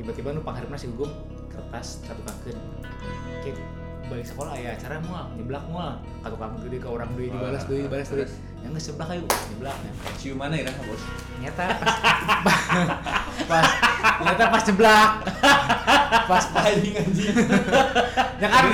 Tiba-tiba 0.00 0.32
nu 0.32 0.40
pangharepna 0.40 0.80
si 0.80 0.88
Gugum 0.88 1.12
kertas 1.52 2.00
satu 2.00 2.24
Kayak 3.44 3.60
balik 4.10 4.26
sekolah 4.26 4.58
ya 4.58 4.74
acara 4.74 4.98
mual 5.04 5.30
nyeblak 5.36 5.62
mual. 5.68 6.00
Ka 6.24 6.32
tukang 6.32 6.58
gede 6.64 6.80
ke 6.80 6.88
orang 6.88 7.12
deui 7.14 7.28
dibalas 7.28 7.62
deui 7.68 7.84
dibalas 7.84 8.08
deui 8.08 8.26
yang 8.60 8.70
geus 8.76 8.92
seblak 8.92 9.08
ayo 9.10 9.24
nyeblak 9.24 9.76
ya. 9.80 9.92
Cium 10.20 10.36
mana 10.36 10.54
ya 10.56 10.68
bos? 10.84 11.02
nyata 11.40 11.66
pas 13.48 13.66
nyata 14.20 14.44
pas 14.52 14.62
jeblak 14.68 15.10
pas 16.28 16.44
pas 16.52 16.64
Anjing 16.68 16.94
anjing. 17.00 17.34
ya 18.36 18.48
kan 18.48 18.64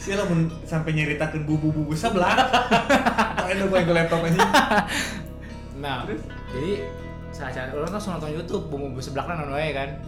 Sih 0.00 0.14
lah 0.14 0.22
mun 0.30 0.46
sampai 0.62 0.94
nyeritakeun 0.94 1.42
bubu-bubu 1.42 1.90
sebelah. 1.98 2.30
Ayo 3.50 3.66
gue 3.66 3.78
yang 3.82 3.90
laptop 3.90 4.22
anjing. 4.22 4.50
nah 5.76 6.08
Terus? 6.08 6.22
jadi 6.56 6.72
saat 7.36 7.52
saat 7.52 7.68
orang 7.76 7.92
tuh 7.92 8.00
nonton 8.16 8.32
YouTube 8.32 8.64
bumbu 8.72 8.88
bumbu 8.88 9.02
seblak 9.04 9.28
nonton 9.28 9.52
kan 9.52 10.00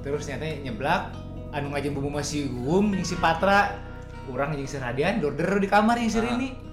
terus 0.00 0.24
ternyata 0.24 0.64
nyeblak 0.64 1.12
anu 1.52 1.76
ngajeng 1.76 1.92
bumbu 1.92 2.08
masih 2.08 2.48
gum 2.48 2.96
si 3.04 3.20
Patra 3.20 3.76
orang 4.32 4.56
yang 4.56 4.64
si 4.64 4.80
Radian 4.80 5.20
dorder 5.20 5.60
di 5.60 5.68
kamar 5.68 6.00
yang 6.00 6.08
si. 6.08 6.24
Rini 6.24 6.69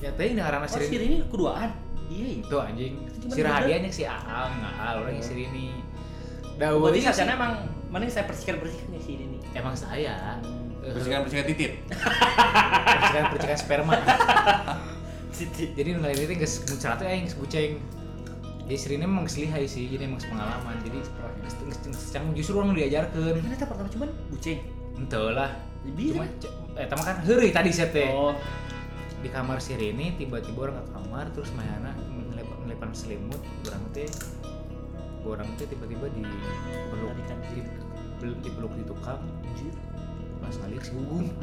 ya 0.00 0.10
teh 0.10 0.26
ini 0.26 0.40
karena 0.40 0.58
Oh 0.58 0.66
si 0.66 0.80
si 0.82 0.96
Rini 0.96 1.14
ini 1.14 1.26
keduaan. 1.26 1.70
Iya. 2.10 2.26
itu 2.40 2.56
anjing. 2.56 2.94
Si 3.22 3.40
yang 3.78 3.94
si 3.94 4.02
Aal 4.02 4.46
nggak 4.50 4.72
Aal 4.74 4.94
orang 4.98 5.12
yang 5.14 5.22
si 5.22 5.34
Rini 5.34 5.66
Dah 6.56 6.68
Oh, 6.70 6.82
Berarti 6.82 7.00
saatnya 7.02 7.24
sih- 7.24 7.36
emang 7.36 7.52
mana 7.86 8.02
yang 8.02 8.12
saya 8.12 8.24
bersihkan 8.26 8.56
bersihkan 8.58 8.96
si 8.98 9.12
ini. 9.14 9.38
emang 9.52 9.72
saya. 9.72 10.36
Eh, 10.80 10.90
Bersihkan 10.90 11.20
bersihkan 11.22 11.46
titit. 11.46 11.72
percikan 12.90 13.24
percikan 13.28 13.58
sperma 13.58 13.94
jadi 15.72 15.96
nilai 15.96 16.12
ini 16.14 16.34
nggak 16.36 16.50
muncrat 16.66 16.96
tuh 16.96 17.06
yang 17.06 17.24
buceng 17.32 17.72
jadi 18.62 18.76
sering 18.76 19.00
emang 19.02 19.24
keselihai 19.24 19.64
sih 19.64 19.88
jadi 19.88 20.04
emang 20.04 20.20
pengalaman 20.20 20.76
jadi 20.80 20.98
secara 21.00 22.24
justru 22.32 22.54
orang 22.54 22.72
diajarkan. 22.72 23.40
Mana 23.40 23.56
tak 23.56 23.68
pertama 23.68 23.88
cuman? 23.88 24.08
Bucing. 24.28 24.58
ente 24.94 25.16
lah 25.16 25.50
Lebih 25.80 26.12
cuma 26.12 26.28
eh 26.76 26.84
teman 26.84 27.02
kan 27.02 27.16
heri 27.24 27.48
tadi 27.50 27.70
teh 27.72 28.04
Oh. 28.06 28.36
Di 29.20 29.28
kamar 29.28 29.60
si 29.60 29.76
Rini 29.76 30.16
tiba-tiba 30.16 30.72
orang 30.72 30.80
ke 30.80 30.84
kamar 30.96 31.24
terus 31.36 31.52
mainan 31.52 31.92
ngelepan 32.32 32.56
ngelepan 32.64 32.90
selimut 32.96 33.40
orang 33.68 33.84
teh 33.92 34.08
orang 35.28 35.48
teh 35.60 35.68
tiba-tiba 35.68 36.08
di 36.16 36.24
peluk 36.88 37.12
di, 37.12 37.22
pel- 38.16 38.40
dipeluk 38.40 38.72
di 38.80 38.84
tukang 38.88 39.20
Anjir. 39.44 39.76
pas 40.40 40.56
ngalik 40.56 40.80
si 40.80 40.90
gugum 40.96 41.28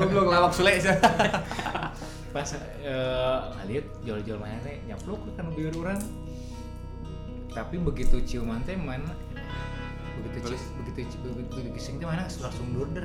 Goblok 0.00 0.32
lawak 0.32 0.52
sule 0.56 0.80
sih. 0.80 0.88
pas 2.34 2.48
eh, 2.84 3.38
ngaliat 3.60 3.84
jual-jual 4.04 4.40
mainan 4.40 4.60
teh 4.64 4.80
nyapluk 4.88 5.20
kan 5.36 5.48
bibir 5.52 5.76
orang 5.76 6.00
tapi 7.52 7.76
begitu 7.76 8.20
ciuman 8.24 8.64
teh 8.64 8.76
mana 8.80 9.12
begitu 10.24 10.56
Terus? 10.56 10.60
ci, 10.60 10.68
begitu 10.80 10.98
begitu, 11.20 11.52
begitu 11.68 12.00
teh 12.00 12.06
mana 12.08 12.24
langsung 12.24 12.68
dorder 12.72 13.04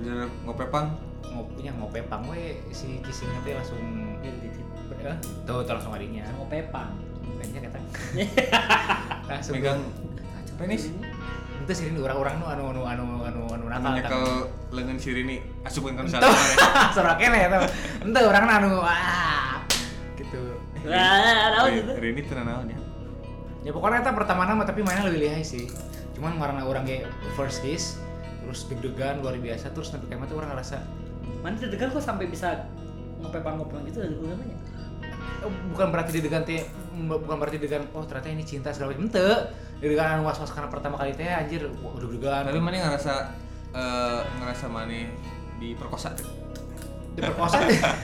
ini 0.00 0.08
Bener 0.08 0.28
ngopepang. 0.42 0.86
ngopinya 1.22 1.72
ngopepang 1.76 2.22
we 2.26 2.42
si 2.70 2.98
kissingnya 3.00 3.38
teh 3.44 3.52
langsung 3.54 3.78
Ini 4.18 4.36
titit. 4.42 4.66
eh, 5.00 5.16
tuh 5.44 5.62
tuh 5.62 5.72
langsung 5.72 5.92
adinya 5.92 6.24
Sama 6.26 6.48
pepang. 6.48 6.90
kayaknya 7.38 7.60
kata 7.66 7.78
langsung 9.30 9.54
Megang 9.54 9.80
penis. 10.56 10.88
itu 11.60 11.72
sih 11.76 11.86
ini 11.86 12.00
orang-orang 12.00 12.34
nu 12.36 12.46
anu 12.46 12.64
anu 12.66 12.82
anu 12.82 13.04
anu 13.20 13.42
anu 13.46 13.64
nakal 13.68 13.92
Nyekel 13.94 14.24
lengan 14.72 14.96
si 14.96 15.12
Rini. 15.12 15.36
Asupkan 15.62 15.92
kan 15.94 16.04
Tuh. 16.04 16.18
salah. 16.18 16.32
Sorak 16.90 17.16
kene 17.16 17.36
ya 17.38 17.48
ente 18.00 18.20
orang 18.20 18.44
anu 18.48 18.80
ah 18.80 19.60
gitu 20.16 20.40
tahu 20.80 21.66
gitu. 21.70 21.92
Rini 21.94 22.20
tenan 22.24 22.44
naon 22.44 22.66
ya. 22.66 22.78
ya 23.60 23.70
pokoknya 23.70 24.00
itu 24.00 24.10
pertama 24.16 24.42
nama 24.44 24.64
tapi 24.64 24.80
mainnya 24.80 25.04
lebih 25.04 25.20
lihai 25.22 25.44
sih 25.44 25.68
cuman 26.16 26.36
karena 26.36 26.64
orang 26.64 26.82
kayak 26.82 27.06
first 27.32 27.60
kiss 27.60 28.00
terus 28.40 28.66
deg-degan 28.66 29.20
luar 29.20 29.36
biasa 29.36 29.70
terus 29.70 29.92
sampai 29.92 30.10
kayak 30.10 30.26
tuh 30.26 30.36
orang 30.40 30.56
ngerasa 30.56 30.78
Mana 31.40 31.56
deg-degan 31.56 31.88
kok 31.92 32.04
sampai 32.04 32.28
bisa 32.28 32.68
ngopepang-ngopepang 33.20 33.84
gitu 33.88 33.98
dari 34.04 34.16
namanya? 34.16 34.56
oh, 35.44 35.52
bukan 35.72 35.88
berarti 35.88 36.10
deg-degan 36.16 36.44
teh 36.44 36.60
bukan 37.00 37.36
berarti 37.40 37.56
deg-degan 37.56 37.88
oh 37.96 38.04
ternyata 38.04 38.28
ini 38.28 38.44
cinta 38.44 38.68
segala 38.72 38.92
macam. 38.92 39.08
Ente 39.08 39.28
deg-degan 39.80 40.20
anu 40.20 40.28
was-was 40.28 40.52
karena 40.52 40.68
pertama 40.68 41.00
kali 41.00 41.16
teh 41.16 41.28
anjir 41.28 41.64
wah 41.80 41.96
deg-degan. 41.96 42.44
Tapi 42.48 42.60
mana 42.60 42.76
ngerasa 42.92 43.14
eh, 43.72 44.20
ngerasa 44.40 44.64
mana 44.68 45.00
diperkosa 45.60 46.12
tuh. 46.16 46.28
diperkosa 47.10 47.58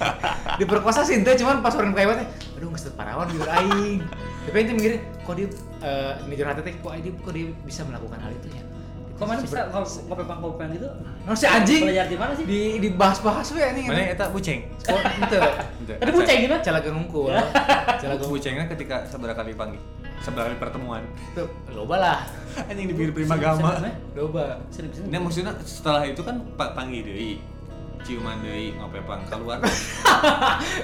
diperkosa 0.61 1.00
sih 1.07 1.23
ente 1.23 1.31
cuman 1.38 1.62
pas 1.62 1.71
orang 1.78 1.95
kayak 1.95 2.26
teh 2.26 2.28
aduh 2.59 2.69
nggak 2.73 2.93
parawan 2.97 3.28
bibir 3.28 3.49
aing. 3.52 4.00
Tapi 4.49 4.57
ente 4.64 4.73
mikir 4.73 4.93
kok 5.25 5.35
dia 5.37 5.49
eh 5.85 6.14
ini 6.25 6.43
hati 6.43 6.61
teh 6.64 6.75
kok 6.81 6.93
dia 6.97 7.12
kok 7.12 7.33
dia 7.33 7.47
bisa 7.64 7.85
melakukan 7.85 8.19
hal 8.19 8.33
itu 8.33 8.49
ya 8.50 8.75
Kok 9.16 9.25
mana 9.25 9.40
bisa 9.40 9.64
kalau 9.73 9.88
ngopepang-ngopepang 9.88 10.68
gitu? 10.76 10.88
Nah, 11.25 11.32
si 11.32 11.49
anjing 11.49 11.88
Belajar 11.88 12.06
di 12.06 12.16
mana 12.20 12.32
sih? 12.37 12.44
di 12.44 12.61
dibahas-bahas 12.85 13.49
we 13.56 13.64
anjing. 13.64 13.88
Mana 13.88 14.12
eta 14.12 14.28
buceng. 14.28 14.68
Oh, 14.92 15.00
ente. 15.00 15.38
Tadi 15.96 16.11
buceng 16.12 16.38
gitu? 16.44 16.56
Calaga 16.61 16.88
ngungkul. 16.92 17.32
Calaga 17.96 18.20
ngungkul. 18.20 18.37
Bucengnya 18.37 18.68
ketika 18.68 19.08
seberapa 19.08 19.32
kali 19.32 19.56
panggil. 19.56 19.80
Seberapa 20.20 20.52
kali 20.52 20.58
pertemuan. 20.61 21.02
Tuh, 21.32 21.49
loba 21.73 21.96
lah. 21.96 22.18
Anjing 22.68 22.92
di 22.92 22.94
bibir 22.94 23.16
prima 23.16 23.40
gama. 23.40 23.80
Loba. 24.12 24.61
Serius. 24.68 25.00
Ini 25.00 25.16
maksudnya 25.16 25.56
setelah 25.64 26.04
itu 26.04 26.20
kan 26.20 26.37
pak 26.61 26.76
panggil 26.76 27.00
deui. 27.00 27.40
Ciuman 28.06 28.38
deui 28.38 28.70
ngopepang 28.72 29.20
keluar. 29.26 29.58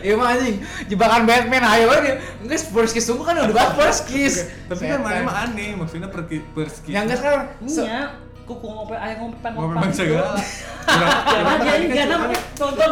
Iya 0.02 0.12
mah 0.14 0.28
anjing, 0.28 0.60
jebakan 0.84 1.22
Batman 1.22 1.62
ayo 1.64 1.88
we. 1.88 2.18
Enggak 2.42 2.58
first 2.66 2.90
kiss 2.90 3.06
sungguh 3.06 3.22
kan 3.22 3.38
udah 3.38 3.52
bahas 3.52 3.72
first 3.72 4.00
kiss. 4.04 4.50
Tapi 4.66 4.82
kan 4.84 4.98
mana 4.98 5.22
mah 5.22 5.34
aneh, 5.46 5.72
maksudnya 5.72 6.06
pergi 6.06 6.42
perski. 6.44 6.90
Yang 6.90 7.02
enggak 7.06 7.16
sekarang. 7.16 7.40
se- 7.64 7.84
Iya, 7.84 8.00
kuku 8.42 8.66
ngope 8.66 8.92
ayah 8.92 9.16
ngopepang 9.16 9.52
Ngopepang 9.54 9.92
segala. 9.92 10.34
Jangan 10.82 11.86
gak 11.86 12.06
nama 12.10 12.26
tonton. 12.52 12.90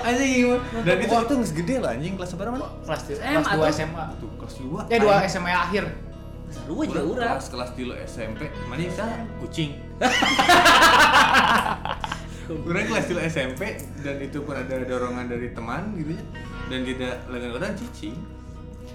Anjing 0.00 0.28
gimana? 0.32 0.62
Dan 0.80 0.96
itu 1.00 1.16
itu 1.16 1.32
nggak 1.34 1.52
gede 1.56 1.74
lah 1.78 1.90
anjing 1.92 2.14
kelas 2.14 2.30
berapa 2.32 2.52
mana? 2.52 2.66
kelas 2.82 3.00
tiga- 3.04 3.22
SMA 3.22 3.42
kelas 3.42 3.50
2 3.50 3.58
tuh. 3.58 3.72
SMA. 3.72 4.04
Tuh 4.16 4.30
kelas 4.38 4.54
2. 4.54 4.86
Eh 4.86 4.98
2 4.98 5.28
SMA 5.28 5.52
akhir. 5.52 5.84
Seru 6.52 6.74
aja 6.78 7.00
urang. 7.00 7.32
Kelas 7.32 7.48
kelas 7.48 7.70
dulu 7.72 7.92
SMP, 7.98 8.40
mana 8.68 8.78
bisa 8.78 9.04
kucing. 9.40 9.70
Orang 12.60 12.84
kelas 12.86 13.04
3 13.06 13.26
SMP 13.26 13.62
dan 13.98 14.16
itu 14.18 14.38
pun 14.38 14.52
ada 14.52 14.74
dorongan 14.80 15.26
dari 15.26 15.50
teman 15.50 15.94
gitu 15.94 16.12
ya. 16.12 16.22
Dan 16.66 16.80
tidak 16.82 17.14
lengan 17.26 17.50
orang 17.54 17.72
cicing. 17.74 18.16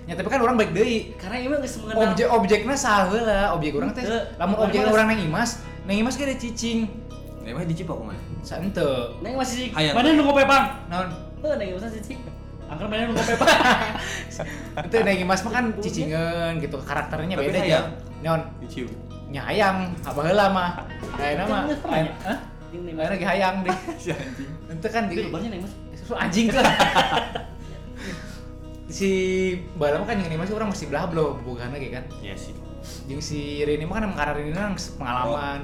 Ya 0.03 0.13
tapi 0.13 0.27
kan 0.27 0.39
orang 0.39 0.55
baik 0.55 0.71
deui. 0.71 1.11
Karena 1.15 1.35
emang 1.41 1.59
geus 1.59 1.75
mengenal 1.77 1.99
Objek 2.07 2.27
objeknya 2.29 2.75
saha 2.75 3.11
lah, 3.13 3.45
objek 3.51 3.75
orang 3.75 3.91
teh. 3.91 4.03
Lamun 4.37 4.55
Orang 4.55 4.65
objek 4.65 4.79
mah- 4.81 4.93
orang 4.93 5.05
nang 5.09 5.21
Imas, 5.21 5.49
nang 5.83 5.95
Imas 5.95 6.15
ge 6.15 6.23
ada 6.23 6.35
cicing. 6.35 6.87
Nah, 7.39 7.49
emang 7.49 7.63
dicipok 7.65 7.99
mana? 8.01 8.19
Sante. 8.41 8.87
Neng 9.19 9.35
masih 9.35 9.71
Hayang. 9.71 9.93
mana 9.93 10.07
nu 10.09 10.23
ngopepang? 10.23 10.63
Naon? 10.87 11.07
Heuh 11.37 11.53
neng 11.55 11.69
masa 11.73 11.87
sih. 11.93 12.15
Angker 12.65 12.87
mana 12.87 13.03
nu 13.03 13.13
ngopepang? 13.13 13.47
Itu 14.81 14.95
nang 15.05 15.17
Imas 15.17 15.41
mah 15.41 15.51
kan 15.53 15.65
cicingan 15.79 16.51
gitu, 16.57 16.75
karakternya 16.79 17.35
beda 17.35 17.59
hayang. 17.59 17.87
ya. 17.87 17.91
Naon? 18.25 18.41
Dicium. 18.59 18.91
Nya 19.27 19.43
hayang, 19.43 19.91
apa 20.01 20.19
heula 20.23 20.45
mah. 20.49 20.69
Mah. 21.19 21.19
Ayeuna- 21.19 21.67
Hah? 22.23 22.37
Ayeuna 22.67 23.15
ge 23.15 23.27
hayang 23.27 23.63
deh. 23.63 23.77
Si 24.03 24.11
anjing. 24.11 24.49
Itu 24.67 24.87
kan 24.91 25.03
Itu 25.07 25.15
di 25.15 25.23
lebarnya 25.31 25.49
neng 25.55 25.61
mas. 25.63 25.73
Su 26.03 26.13
anjing 26.15 26.51
kan. 26.51 26.63
si 28.97 29.09
Bala 29.75 29.99
mah 29.99 30.07
kan 30.07 30.19
yang 30.19 30.31
Imas 30.31 30.51
orang 30.51 30.71
masih 30.71 30.87
belah 30.91 31.07
belum 31.07 31.43
bukan 31.47 31.71
lagi 31.71 31.89
kan. 31.91 32.03
Iya 32.19 32.35
sih. 32.35 32.55
Yang 33.07 33.21
si 33.23 33.39
Rini 33.63 33.87
mah 33.87 34.03
kan 34.03 34.11
karena 34.15 34.33
Rini 34.35 34.51
nang 34.51 34.75
pengalaman. 34.99 35.63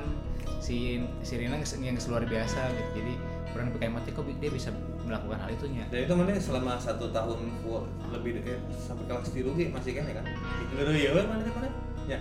Si 0.64 1.04
si 1.24 1.34
Rini 1.36 1.52
nang 1.52 1.64
yang 1.64 1.96
luar 2.00 2.24
biasa 2.24 2.60
gitu. 2.72 3.04
Jadi 3.04 3.14
orang 3.54 3.70
berkait 3.70 3.92
mati 3.94 4.10
kok 4.10 4.26
dia 4.26 4.50
bisa 4.50 4.70
melakukan 5.04 5.38
hal 5.44 5.50
itunya. 5.52 5.84
Dan 5.92 6.08
itu 6.08 6.14
mana 6.16 6.40
selama 6.40 6.80
satu 6.80 7.12
tahun 7.12 7.52
full 7.62 7.84
lebih 8.16 8.40
eh, 8.48 8.60
sampai 8.80 9.06
kelas 9.12 9.30
tiga 9.30 9.52
ge 9.54 9.68
masih 9.70 9.92
kan 10.00 10.08
ya 10.08 10.16
kan? 10.18 10.26
Itu 10.72 10.92
ya 10.96 11.12
mana 11.28 11.42
teh 11.44 11.52
mana? 11.52 11.70
Ya. 12.08 12.20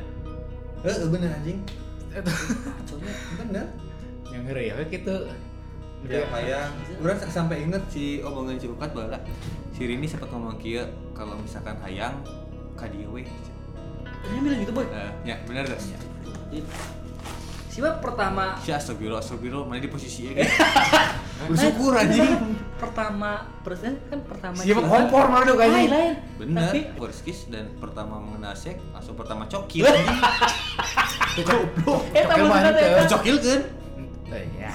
Eh 0.83 1.07
bener 1.07 1.31
anjing. 1.31 1.62
Conya. 2.85 3.12
Bener. 3.41 3.67
Yang 4.33 4.43
ngeri 4.49 4.65
ya 4.73 4.75
gitu. 4.89 5.17
Ya 6.11 6.27
hayang. 6.35 6.73
Urang 6.99 7.19
sampai 7.31 7.62
inget 7.62 7.83
si 7.87 8.19
omongan 8.27 8.59
Ciukat 8.59 8.91
bala. 8.91 9.23
Si 9.71 9.87
Rini 9.87 10.11
sempat 10.11 10.35
ngomong 10.35 10.59
kieu 10.59 10.83
kalau 11.15 11.39
misalkan 11.39 11.79
hayang 11.85 12.19
ka 12.75 12.91
dieu 12.91 13.07
we. 13.12 13.23
Dia 14.27 14.41
bilang 14.43 14.59
gitu 14.67 14.73
boy. 14.75 14.87
Eh, 14.91 15.11
ya 15.23 15.37
bener 15.47 15.62
gak? 15.69 15.79
Siapa 17.73 18.05
pertama 18.05 18.61
Si 18.61 18.69
astagfirullah, 18.69 19.25
astagfirullah, 19.25 19.65
mana 19.65 19.81
di 19.81 19.89
posisi 19.89 20.29
ya 20.29 20.45
kan? 20.45 20.49
Bersyukur 21.49 21.97
anjing. 21.97 22.61
pertama 22.77 23.49
presiden 23.65 23.97
kan 24.12 24.21
pertama 24.27 24.59
Siapa 24.61 24.83
kompor 24.85 25.25
tuh 25.27 25.55
Lain, 25.55 25.57
kayaknya. 25.57 25.89
lain. 25.89 26.15
Bener. 26.37 26.69
Tapi 26.69 26.81
Korskis 26.99 27.49
dan 27.49 27.73
pertama 27.81 28.21
mengenal 28.21 28.53
sek 28.53 28.77
langsung 28.93 29.17
pertama 29.17 29.49
cokil. 29.49 29.87
Tuh 31.39 31.43
goblok. 31.49 32.03
Eh, 32.12 32.23
tamu. 32.29 32.53
Cokil 33.09 33.37
kan? 33.41 33.61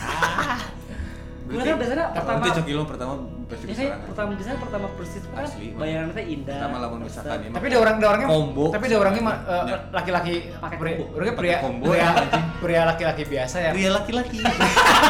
Ya. 0.07 1.55
Gue 1.55 1.63
kan 1.63 1.79
biasanya 1.79 2.05
pertama 2.11 2.43
Itu 2.43 2.51
cokil 2.59 2.77
pertama 2.83 3.13
pasti 3.47 3.63
Ya 3.63 3.71
kayak 3.71 3.71
keserangan. 3.71 4.03
pertama 4.03 4.29
biasanya 4.35 4.57
pertama 4.59 4.87
persis 4.99 5.23
kan 5.25 5.47
bayaran 5.79 6.07
teh 6.11 6.25
indah. 6.27 6.59
Pertama 6.59 6.77
lamun 6.77 6.99
misalkan 7.01 7.39
ini 7.39 7.53
Tapi 7.55 7.65
ada 7.65 7.77
orang 7.77 7.95
ada 7.95 8.07
orangnya 8.09 8.27
Combo. 8.27 8.65
Tapi 8.67 8.83
ada 8.83 8.97
orangnya 8.99 9.21
eh, 9.23 9.63
Ya. 9.63 9.77
laki-laki 9.89 10.33
Pakai 10.53 10.77
pria, 10.77 10.95
combo. 10.97 11.13
orangnya 11.15 11.35
pria 11.39 11.57
combo, 11.63 11.83
pria, 11.87 12.07
anjing. 12.11 12.45
pria 12.59 12.81
laki-laki 12.83 13.23
biasa 13.25 13.55
ya. 13.57 13.69
pria 13.71 13.89
laki-laki. 13.89 14.39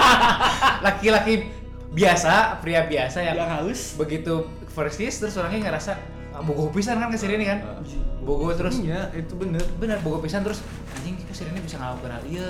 Laki-laki 0.85 1.33
biasa, 1.89 2.33
pria 2.61 2.81
biasa 2.85 3.17
yang 3.23 3.35
yang 3.35 3.49
haus. 3.51 3.97
begitu 3.97 4.33
first 4.69 5.01
kiss 5.01 5.17
terus 5.17 5.33
orangnya 5.35 5.73
ngerasa 5.73 5.97
ah, 6.29 6.41
bogoh 6.45 6.69
pisan 6.69 7.01
kan 7.01 7.09
ke 7.09 7.17
Sirene 7.17 7.45
kan. 7.47 7.59
Bogoh 8.21 8.53
terus 8.53 8.77
Iya, 8.77 9.09
itu 9.11 9.33
bener. 9.33 9.63
bener 9.75 9.97
bogoh 9.99 10.21
pisan 10.21 10.45
terus 10.45 10.61
anjing 10.93 11.17
kok 11.17 11.33
Sirene 11.33 11.57
bisa 11.57 11.81
ngelakuin 11.81 12.13
hal 12.13 12.23
iya 12.27 12.45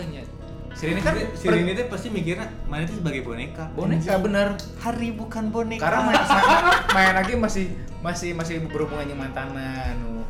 Sirene 0.78 1.02
kan 1.02 1.18
si 1.34 1.50
Rini 1.50 1.74
teh 1.74 1.90
pasti 1.90 2.14
mikirnya 2.14 2.46
mana 2.70 2.86
itu 2.86 3.02
sebagai 3.02 3.26
boneka. 3.26 3.74
boneka 3.74 4.22
bener. 4.22 4.54
Hari 4.78 5.10
bukan 5.18 5.50
boneka. 5.50 5.82
Karena 5.82 6.06
main, 6.06 6.22
main, 6.22 6.66
main 6.94 7.14
lagi 7.18 7.34
masih 7.34 7.66
masih 8.06 8.38
masih 8.38 8.62
berhubungan 8.70 9.10
dengan 9.10 9.26
mantanan 9.26 9.98
nu 9.98 10.22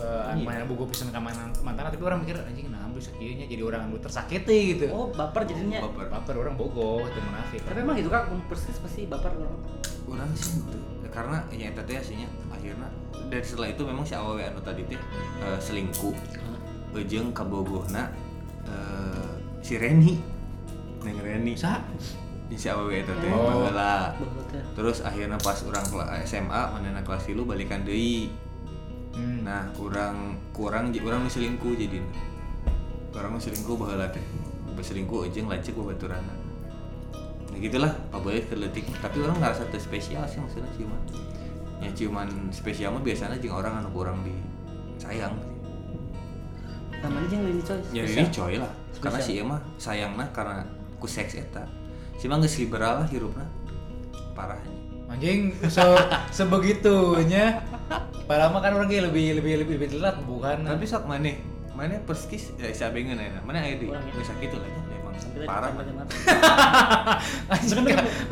uh, 0.00 0.32
Iya. 0.32 0.40
main 0.40 0.64
bogoh 0.64 0.88
pisan 0.88 1.12
ka 1.12 1.20
mantan 1.20 1.52
tapi 1.60 2.00
orang 2.00 2.24
mikir 2.24 2.40
anjing 2.40 2.72
nah 2.72 2.88
bisa 2.96 3.12
kieu 3.16 3.32
nya 3.32 3.44
jadi 3.44 3.60
orang 3.60 3.88
anu 3.88 3.96
tersakiti 4.00 4.76
gitu. 4.76 4.88
Oh, 4.88 5.12
baper 5.12 5.44
jadinya. 5.44 5.84
baper. 5.84 6.08
baper 6.08 6.34
orang 6.40 6.54
bogoh 6.56 7.04
itu 7.04 7.20
munafik. 7.20 7.60
Tapi 7.64 7.78
emang 7.84 7.96
gitu 8.00 8.08
kan 8.12 8.28
persis 8.48 8.76
pasti 8.80 9.04
baper 9.04 9.32
orang. 9.36 9.56
Orang 10.08 10.28
sih 10.36 10.64
gitu. 10.64 10.78
Karena 11.12 11.44
ya 11.52 11.72
eta 11.72 11.82
teh 11.84 11.96
aslinya 11.98 12.28
akhirnya 12.48 12.88
dan 13.30 13.42
setelah 13.42 13.68
itu 13.70 13.82
memang 13.84 14.04
si 14.06 14.14
awewe 14.16 14.42
anu 14.42 14.60
tadi 14.64 14.84
teh 14.88 15.00
eh, 15.44 15.58
selingkuh. 15.60 16.14
Ejeng 16.96 17.32
kabogohna 17.32 18.12
eh, 18.68 18.99
si 19.60 19.76
Reni. 19.76 20.16
Neng 21.04 21.16
Reni. 21.20 21.56
Sa? 21.56 21.80
Di 22.50 22.58
si 22.58 22.66
awewe 22.66 23.00
eta 23.00 23.14
teh 23.16 23.30
Oh. 23.30 23.46
baheula. 23.64 24.10
Baheula. 24.18 24.60
Terus 24.74 25.06
akhirnya 25.06 25.38
pas 25.38 25.56
orang 25.62 25.84
kela- 25.86 26.10
SMA 26.26 26.60
manehna 26.74 27.00
kelas 27.00 27.22
3 27.24 27.46
balikan 27.46 27.86
deui. 27.86 28.28
Hmm. 29.14 29.46
Nah, 29.46 29.70
kurang 29.74 30.38
kurang 30.50 30.90
kurang 30.90 31.26
nu 31.26 31.30
selingkuh 31.30 31.74
jadi 31.74 32.02
kurang 33.10 33.38
selingkuh 33.38 33.78
baheula 33.78 34.10
teh. 34.10 34.22
Berselingkuh 34.74 35.30
ejeng 35.30 35.46
lacek 35.46 35.74
babaturana. 35.74 36.34
Nah 37.50 37.58
gitulah, 37.58 37.90
Pak 38.10 38.20
Boy 38.22 38.38
keletik. 38.46 38.86
Tapi 39.02 39.18
orang 39.22 39.38
ngerasa 39.42 39.66
teu 39.70 39.82
spesial 39.82 40.22
sih 40.26 40.38
maksudnya 40.38 40.70
ciuman. 40.78 41.00
Ya 41.82 41.90
ciuman 41.90 42.28
spesial 42.54 42.94
mah 42.94 43.02
biasanya 43.02 43.34
jeung 43.42 43.54
orang 43.54 43.82
anu 43.82 43.90
kurang 43.90 44.22
di 44.22 44.34
sayang. 44.98 45.34
Namanya 47.02 47.26
jeung 47.26 47.42
ini 47.46 47.62
coy. 47.62 47.80
Ya 47.90 48.02
ini 48.06 48.24
coy 48.30 48.54
lah. 48.58 48.72
Karena 49.00 49.18
si 49.18 49.32
Spesial. 49.34 49.44
emah 49.48 49.60
sayangna 49.76 50.24
karena 50.30 50.62
ku 51.00 51.08
seks 51.08 51.32
eta. 51.34 51.64
Si 52.20 52.28
mah 52.28 52.36
geus 52.38 52.60
liberal 52.60 53.00
lah 53.02 53.08
hirupna. 53.08 53.48
Parahnya. 54.36 54.70
Anjing 55.08 55.56
se 55.66 55.82
sebegitunya. 56.36 57.64
Padahal 58.28 58.52
mah 58.54 58.60
kan 58.60 58.76
orang 58.76 58.86
kayak 58.86 59.10
lebih 59.10 59.40
lebih 59.40 59.64
lebih 59.64 59.74
lebih 59.80 59.88
telat 59.98 60.20
bukan. 60.22 60.62
Tapi 60.62 60.84
sok 60.84 61.08
maneh, 61.08 61.40
maneh 61.72 61.98
perskis 62.04 62.54
ya 62.54 62.68
isa 62.68 62.92
bengeun 62.92 63.18
ayeuna. 63.18 63.40
Maneh 63.42 63.60
aya 63.64 63.74
di 63.80 63.88
Kurang 63.88 64.04
ya. 64.06 64.12
geus 64.14 64.28
sakitu 64.28 64.56
lah 64.60 64.68
nya 64.68 64.82
emang 64.94 65.14
parah. 65.48 65.70
anjing 67.50 67.84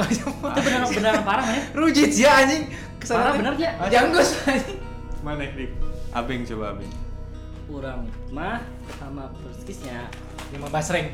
Itu 0.08 0.26
benar 0.38 0.82
benar 0.86 1.14
parah 1.24 1.46
ya. 1.48 1.62
rujit 1.74 2.10
sih 2.12 2.28
anjing. 2.28 2.70
Parah 3.02 3.32
bener 3.34 3.54
ya? 3.56 3.70
Janggus 3.88 4.36
anjing. 4.46 4.78
Maneh 5.24 5.48
dik. 5.56 5.70
Abeng 6.12 6.44
coba 6.46 6.76
abeng. 6.76 6.92
Orang 7.68 8.06
mah 8.30 8.62
pertama 8.86 9.28
perskisnya 9.42 10.08
Lima 10.48 10.68
basreng. 10.68 11.12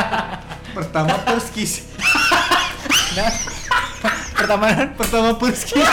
Pertama 0.76 1.14
perskis. 1.20 1.88
Nah, 3.10 3.30
pertama 4.36 4.64
Pertama 4.94 5.30
perskis. 5.34 5.88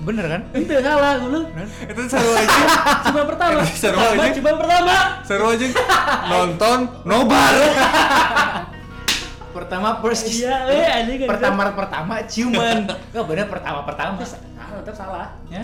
bener 0.00 0.24
kan? 0.26 0.42
itu 0.56 0.72
salah 0.80 1.20
dulu. 1.20 1.44
Itu 1.84 2.00
seru 2.08 2.32
aja. 2.32 2.60
Cuma 3.04 3.22
pertama. 3.28 3.60
Seru 3.62 3.94
Pertama, 3.94 4.16
aja. 4.16 4.30
Cuma 4.32 4.52
pertama. 4.56 4.94
Seru 5.22 5.44
aja. 5.46 5.66
Nonton 6.32 6.78
nobar. 7.04 7.52
Pertama 9.50 10.00
first 10.00 10.24
kiss. 10.24 10.40
Iya, 10.40 10.56
eh 10.66 10.88
anjing 10.88 11.18
kan. 11.20 11.28
Pertama 11.36 11.62
pertama 11.76 12.14
ciuman. 12.24 12.88
Enggak 13.12 13.24
bener 13.28 13.46
pertama 13.46 13.80
pertama. 13.84 14.16
Salah, 14.24 14.80
tetap 14.80 14.94
salah. 14.96 15.26
Ya. 15.52 15.62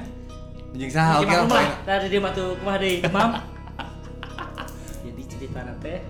Anjing 0.70 0.90
saha 0.92 1.12
oke 1.24 1.32
paling- 1.48 1.76
Tadi 1.82 2.06
dia 2.06 2.20
matu 2.20 2.44
kumaha 2.60 2.76
deui? 2.76 3.00
Mam. 3.08 3.55
Cerita 5.56 5.72
teh 5.80 6.00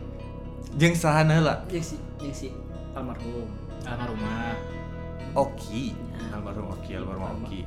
Jeung 0.75 0.95
saha 0.99 1.23
heula? 1.23 1.63
yang 1.71 1.87
si 1.87 1.95
yang 2.19 2.35
si 2.35 2.51
almarhum. 2.99 3.47
Almarhumah. 3.87 4.59
Oki. 5.39 5.95
Almarhum 6.35 6.75
Oki, 6.75 6.99
almarhum 6.99 7.47
Oki. 7.47 7.63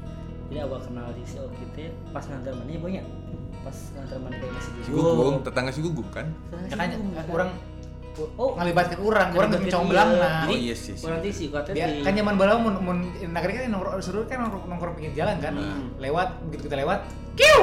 Jadi 0.52 0.60
awal 0.60 0.84
kenal 0.84 1.08
di 1.16 1.24
si 1.24 1.40
Oki 1.40 1.64
teh 1.72 1.88
pas 2.12 2.28
ngantar 2.28 2.52
mana 2.52 2.76
ya 2.76 2.80
banyak. 2.84 3.06
Pas 3.64 3.78
ngantar 3.96 4.18
mana 4.20 4.36
kayak 4.44 4.54
masih 4.60 4.72
Si 4.84 4.92
Gugum, 4.92 5.34
tetangga 5.40 5.72
si 5.72 5.80
Gugum 5.80 6.08
kan? 6.12 6.28
Ya 6.68 6.76
kan 6.76 6.92
orang 7.32 7.50
Oh. 8.36 8.56
ngalibatkan 8.60 9.00
orang, 9.00 9.28
orang 9.32 9.50
mencomblang 9.56 10.10
iya. 10.12 10.22
nah. 10.24 10.44
Oh 10.48 10.58
iya 10.58 10.76
sih. 10.76 10.94
sih. 10.96 11.06
Orang 11.06 11.20
si 11.32 11.46
Oki 11.48 11.72
teh 11.72 11.74
Dia, 11.76 11.88
di 11.88 12.02
kan 12.04 12.14
zaman 12.16 12.36
bala 12.36 12.60
mun 12.60 12.76
mun 12.84 12.98
nagari 13.32 13.54
kan 13.56 13.72
nongkrong 13.72 14.02
seru 14.04 14.26
kan 14.28 14.44
nongkrong, 14.46 14.94
pinggir 14.98 15.14
jalan 15.16 15.38
kan. 15.40 15.54
Hmm. 15.56 15.96
Lewat 16.02 16.40
begitu 16.50 16.68
kita 16.68 16.78
lewat, 16.84 17.00
kiu. 17.40 17.62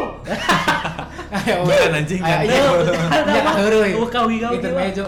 Ayo. 1.37 1.57
Bukan, 1.67 1.91
anjing, 1.99 2.21
Ayo 2.23 2.31
kan? 2.31 2.41
iya. 2.47 2.63
Ada 3.11 3.41
Iya 3.43 3.53
heureuy. 3.59 3.93
Oh, 3.99 4.09
kawi, 4.09 4.37
kawi, 4.41 4.57
Intermezzo. 4.63 5.07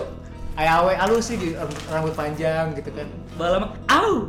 Ayo 0.58 0.70
awe 0.82 0.92
alus 1.06 1.30
sih 1.30 1.36
di 1.38 1.54
rambut 1.86 2.12
panjang 2.18 2.74
gitu 2.74 2.90
kan. 2.90 3.06
bala 3.38 3.62
mah 3.62 3.70
au. 3.94 4.26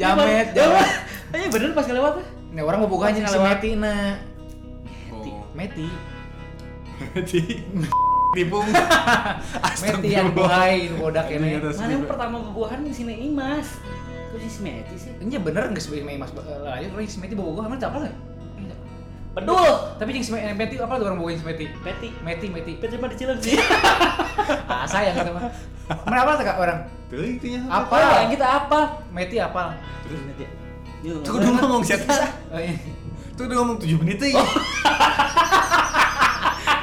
Jamet, 0.00 0.56
jamet. 0.56 0.88
Iya 1.32 1.48
bener 1.48 1.72
pas 1.72 1.84
kelewat 1.88 2.20
teh. 2.20 2.26
Nah, 2.52 2.62
orang 2.68 2.84
mau 2.84 2.90
bukanya 2.90 3.24
Pas 3.24 3.32
si 3.32 3.40
ngelewat. 3.40 3.56
Meti 3.56 3.72
nah. 5.88 6.11
Meti. 7.10 7.40
Dipung. 8.32 8.64
Meti 9.82 10.08
yang 10.08 10.32
bodak 10.32 11.28
Anjing, 11.28 11.42
ini. 11.42 11.60
Mana 11.60 11.90
yang 11.92 12.06
pertama 12.08 12.36
kebuahan 12.40 12.80
di 12.80 12.92
sini 12.94 13.28
Imas. 13.28 13.68
Kok 14.32 14.40
di 14.40 14.48
Smeti 14.48 14.94
sih? 14.96 15.12
Ini 15.20 15.36
bener 15.42 15.68
nggak 15.68 15.82
sebagai 15.82 16.08
Mas 16.16 16.32
lain 16.32 16.88
orang 16.96 17.04
si 17.04 17.20
Meti 17.20 17.36
bobo 17.36 17.60
gua, 17.60 17.68
emang 17.68 17.76
apa 17.76 17.98
nggak? 18.08 18.16
Bedul. 19.32 19.96
Tapi 19.96 20.20
si 20.20 20.32
Me- 20.32 20.56
Meti 20.56 20.76
apa 20.76 21.00
tuh 21.00 21.08
orang 21.08 21.16
bawain 21.20 21.36
si 21.40 21.44
Meti? 21.44 21.64
Peti. 21.80 22.08
Meti, 22.20 22.46
Meti. 22.52 22.72
Peti 22.76 22.96
mah 23.00 23.08
di 23.08 23.16
Cileunci. 23.16 23.52
Ah, 24.72 24.88
sayang 24.88 25.14
kata 25.14 25.30
mah. 25.36 25.44
Mana 26.08 26.24
apa 26.24 26.40
Kak 26.40 26.56
orang? 26.56 26.78
Tuh 27.12 27.20
intinya. 27.20 27.84
Apa? 27.84 27.92
Apa 27.92 28.16
yang 28.24 28.32
kita 28.32 28.46
apa? 28.48 28.80
Meti 29.12 29.36
apal. 29.36 29.76
Terus. 30.08 30.20
Yuk, 31.04 31.20
Tuh 31.20 31.36
udah 31.36 31.50
ngomong 31.60 31.82
siapa? 31.84 32.16
Oh, 32.48 32.56
iya. 32.56 32.72
Tuh 33.36 33.44
udah 33.50 33.56
ngomong 33.60 33.76
7 33.76 34.00
menit 34.00 34.18
ya. 34.22 34.38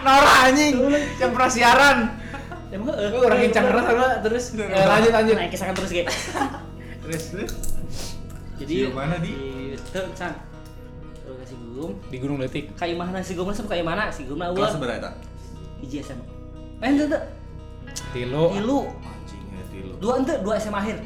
Nora 0.02 0.34
anjing. 0.48 0.74
Yang 1.18 1.32
pernah 1.36 1.52
siaran. 1.52 1.98
Emang 2.70 2.88
heeh. 2.94 3.10
Lu 3.10 3.18
orang 3.26 3.40
kencang 3.44 3.66
terus 3.66 3.84
terus. 3.86 4.46
terus. 4.54 4.70
Eh, 4.70 4.86
lanjut 4.86 5.12
lanjut. 5.12 5.36
Naik 5.36 5.52
kisakan 5.52 5.74
terus 5.74 5.92
gitu. 5.92 6.12
Terus 7.10 7.24
terus. 7.34 7.54
Jadi 8.62 8.76
Di 8.86 8.94
mana, 8.94 9.18
Di? 9.18 9.34
Tuh, 9.90 10.06
Cang. 10.14 10.36
Terus 11.18 11.36
kasih 11.42 11.58
gum. 11.74 11.92
Di 12.06 12.18
Gunung 12.22 12.38
Letik. 12.38 12.78
Kayak 12.78 13.02
mana 13.02 13.26
si 13.26 13.34
gum 13.34 13.50
langsung 13.50 13.66
kayak 13.66 13.82
mana 13.82 14.14
si 14.14 14.30
gum 14.30 14.38
Kelas 14.38 14.54
eueuh. 14.54 14.70
seberapa? 14.70 15.10
Hiji 15.82 16.06
SMA. 16.06 16.22
Eh, 16.84 16.86
ente 16.86 17.10
ente. 17.10 17.20
Tilu. 18.14 18.44
Tilu. 18.54 18.80
Anjing 19.02 19.44
ya 19.50 19.64
tilu. 19.74 19.92
Dua 19.98 20.14
ente, 20.22 20.34
dua 20.46 20.54
SMA 20.62 20.78
akhir. 20.78 20.98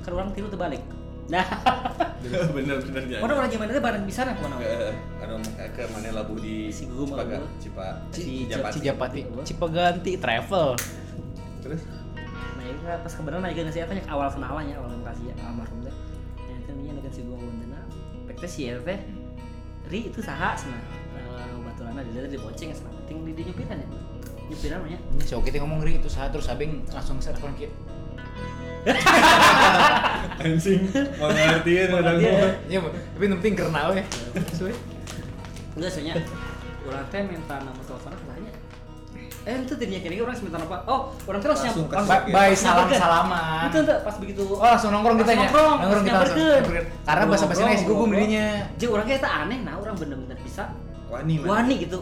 Kan 0.00 0.12
orang 0.16 0.30
tilu 0.32 0.48
terbalik. 0.48 0.80
Nah, 1.24 1.40
bener 2.56 2.76
bener 2.84 3.02
ya. 3.08 3.18
mana 3.24 3.32
orang 3.40 3.48
zaman 3.48 3.66
itu 3.72 3.80
bareng 3.80 4.04
bisa 4.04 4.28
nah 4.28 4.36
mana? 4.36 4.60
anu 5.24 5.40
ke 5.72 5.82
mana 5.88 6.08
labu 6.12 6.36
di 6.36 6.68
Si 6.68 6.84
Gugum 6.84 7.16
Cipaga. 7.16 7.40
Cipa 7.56 7.86
Ci- 8.12 8.44
Japati. 8.44 8.76
Cijapati. 8.80 9.20
Cipaganti 9.40 10.12
travel. 10.20 10.76
Terus 11.64 11.80
Nah, 12.54 12.72
itu 12.72 12.80
kan 12.80 12.96
pas 13.00 13.12
kebenaran 13.12 13.44
naik 13.44 13.56
ke 13.60 13.72
saya 13.72 13.84
tanya 13.84 14.04
awal 14.08 14.28
kenalannya, 14.32 14.72
awal 14.76 14.88
kasih 15.04 15.32
almarhum 15.36 15.84
teh. 15.84 15.92
Nah, 16.44 16.56
itu 16.56 16.70
nih 16.72 16.92
dengan 16.96 17.12
si 17.12 17.20
gua 17.24 17.36
wondena. 17.36 17.80
Pek 18.24 18.36
teh 18.40 18.48
sih 18.48 18.72
teh. 18.84 18.98
Ri 19.88 20.00
itu 20.08 20.20
saha 20.24 20.56
sana. 20.56 20.80
Nah, 21.12 21.60
baturana 21.60 22.00
di 22.00 22.16
di 22.16 22.36
bonceng 22.40 22.72
sana. 22.72 22.88
Ting 23.04 23.20
di 23.20 23.32
nyupiran 23.36 23.76
ya. 23.76 23.88
Nyupiran 24.48 24.76
mah 24.80 24.88
ya. 24.92 24.98
Ini 25.00 25.22
so 25.24 25.44
kita 25.44 25.60
ngomong 25.60 25.84
ri 25.84 26.00
itu 26.00 26.08
saat 26.08 26.32
terus 26.32 26.48
abeng 26.48 26.84
langsung 26.88 27.20
serapkan 27.20 27.52
kieu. 27.52 27.68
Anjing 30.36 30.80
mau 31.16 31.28
ngertiin 31.28 31.88
ngomong. 31.90 32.16
Iya, 32.66 32.78
Bu. 32.78 32.88
tapi 32.90 33.22
yang 33.22 33.32
penting 33.38 33.52
karena 33.54 33.80
we. 33.88 34.00
Suwe. 34.52 34.72
Enggak 35.74 35.90
soalnya 35.90 36.14
orang 36.84 37.04
teh 37.08 37.20
minta 37.24 37.56
nama 37.58 37.80
teleponnya 37.80 38.18
katanya. 38.18 38.52
Eh, 39.44 39.56
itu 39.60 39.74
tadinya 39.74 40.00
kira 40.00 40.14
orang 40.20 40.36
minta 40.38 40.58
apa? 40.58 40.76
Oh, 40.84 41.00
orang 41.24 41.40
teh 41.40 41.48
langsung 41.48 41.68
Langsung 41.68 41.86
nyam- 41.88 42.28
langsung 42.28 42.56
salam 42.56 42.76
nyamperkeun. 42.76 43.00
salaman. 43.00 43.64
Itu 43.64 43.78
ente 43.78 43.94
pas 44.00 44.16
begitu. 44.16 44.42
Oh 44.46 44.60
langsung 44.62 44.90
nongkrong 44.90 45.16
kita 45.18 45.30
ya. 45.30 45.38
nongkrong, 45.40 45.74
Nongkrong 45.80 46.04
kita 46.04 46.18
langsung. 46.18 46.62
Karena 47.02 47.24
bahasa 47.24 47.44
bahasa 47.46 47.62
gugum 47.80 47.96
Ngobrol. 48.04 48.12
dirinya. 48.14 48.46
Jadi 48.74 48.86
orangnya 48.86 49.16
itu 49.16 49.28
aneh, 49.30 49.58
nah 49.60 49.74
orang 49.76 49.94
bener-bener 49.94 50.38
bisa 50.40 50.62
wani 51.06 51.34
wani 51.40 51.74
gitu. 51.80 51.98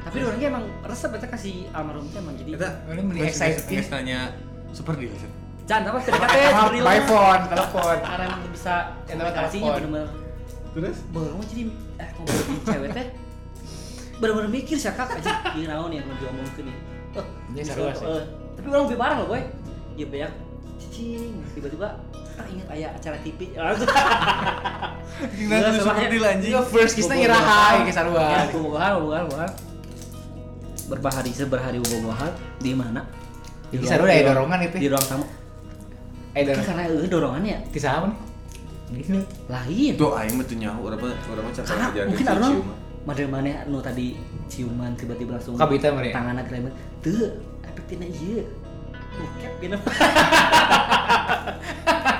Tapi 0.00 0.16
orangnya 0.20 0.46
emang 0.48 0.64
resep 0.82 1.10
kita 1.12 1.28
kasih 1.28 1.54
almarhum 1.70 2.08
teh 2.08 2.18
emang 2.18 2.34
jadi. 2.34 2.50
kita 2.56 2.68
Ini 2.88 3.00
mending 3.02 3.24
excited. 3.26 3.84
nanya 3.90 4.32
super 4.70 4.94
deal 4.94 5.12
sih 5.14 5.28
Jangan 5.70 5.94
apa? 5.94 5.98
Teh 6.02 6.10
real 6.74 6.82
By 6.82 6.98
phone, 7.06 7.42
telepon. 7.46 7.96
Karena 8.02 8.24
emang 8.26 8.40
tuh 8.42 8.50
bisa 8.50 8.74
Ya, 9.06 9.14
komunikasinya 9.14 9.70
bener-bener 9.78 10.08
terus? 10.70 10.98
Baru 11.14 11.34
mah 11.38 11.46
jadi 11.46 11.62
eh 11.98 12.08
ngobrol 12.14 12.42
di 12.42 12.56
cewek 12.66 12.88
teh? 12.90 13.06
Bener-bener 14.18 14.50
mikir 14.50 14.76
sih 14.78 14.90
kak. 14.90 15.06
Aja 15.06 15.32
ini 15.54 15.70
naon 15.70 15.94
yang 15.94 16.06
diomongkeun 16.18 16.66
nih. 16.66 16.76
Oh, 17.14 17.26
Ini 17.54 17.62
seru 17.62 17.86
sih. 17.94 18.06
eh, 18.06 18.22
tapi 18.58 18.66
orang 18.66 18.82
lebih 18.90 18.98
parah 18.98 19.16
loh 19.22 19.26
boy. 19.30 19.42
Ya 19.94 20.06
banyak. 20.10 20.32
Cicing. 20.78 21.38
Tiba-tiba 21.54 21.88
ah 22.40 22.46
ingat 22.50 22.66
ayah 22.74 22.90
acara 22.96 23.16
TV 23.20 23.52
langsung 23.52 23.90
Gimana 25.36 25.68
tuh 25.70 25.82
super 25.84 26.06
deal 26.08 26.24
anjing? 26.24 26.50
Iya, 26.50 26.60
first 26.66 26.94
kisna 26.96 27.14
iraha 27.14 27.84
ke 27.84 27.90
ya 27.90 27.94
sarua. 27.94 28.48
bobogohan 28.48 28.90
bobogohan 28.96 29.22
bobogohan 29.28 29.50
berhari 30.90 31.30
seberhari 31.30 31.78
bobogohan 31.78 32.32
di 32.58 32.72
mana? 32.72 33.04
Di 33.70 33.84
sarua 33.86 34.08
ya 34.10 34.32
dorongan 34.32 34.58
itu. 34.66 34.76
di 34.80 34.88
ruang 34.88 35.04
tamu 35.06 35.26
Eh 36.30 36.42
dorongan. 36.42 36.62
karena 36.62 36.82
eueuh 36.86 37.08
dorongannya 37.08 37.56
Kisah 37.70 37.92
apa 37.98 38.06
nih? 38.06 38.18
Gini. 39.02 39.20
lain 39.46 39.92
tuh 39.94 40.10
aing 40.12 40.34
mah 40.34 40.44
tuh 40.44 40.56
nyaho 40.58 40.78
urang 40.82 40.98
mah 40.98 41.14
urang 41.30 41.44
mah 41.46 41.52
karena 41.54 41.84
capek 41.88 42.02
mungkin 42.06 42.26
ada 42.26 42.36
orang 42.36 42.54
Madel 43.00 43.28
mana 43.32 43.64
anu 43.64 43.80
tadi 43.80 44.12
ciuman 44.44 44.92
tiba-tiba 44.92 45.32
langsung 45.38 45.56
Kabita, 45.56 45.88
Mari. 45.88 46.12
tanganna 46.12 46.44
kremet 46.44 46.74
tuh 47.00 47.32
efeknya 47.64 48.06
iya 48.06 48.44
bokep 49.10 49.52
gitu 49.58 49.76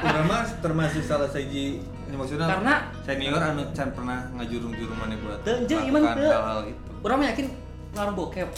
urang 0.01 0.27
mah 0.27 0.43
termasuk 0.59 1.03
salah 1.05 1.29
ini 1.37 1.79
maksudnya 2.11 2.49
Karena- 2.49 2.83
senior 3.05 3.37
anu 3.37 3.63
can 3.71 3.93
pernah 3.93 4.27
ngajurung-jurung 4.35 4.97
mana 4.97 5.15
buat 5.19 5.39
Teu, 5.43 5.67
jeung, 5.67 5.91
teu. 5.91 6.31
hal-hal 6.31 6.61
itu 6.67 6.81
orang 7.03 7.17
mah 7.19 7.27
yakin 7.31 7.47
ngarang 7.93 8.15
bokep 8.15 8.49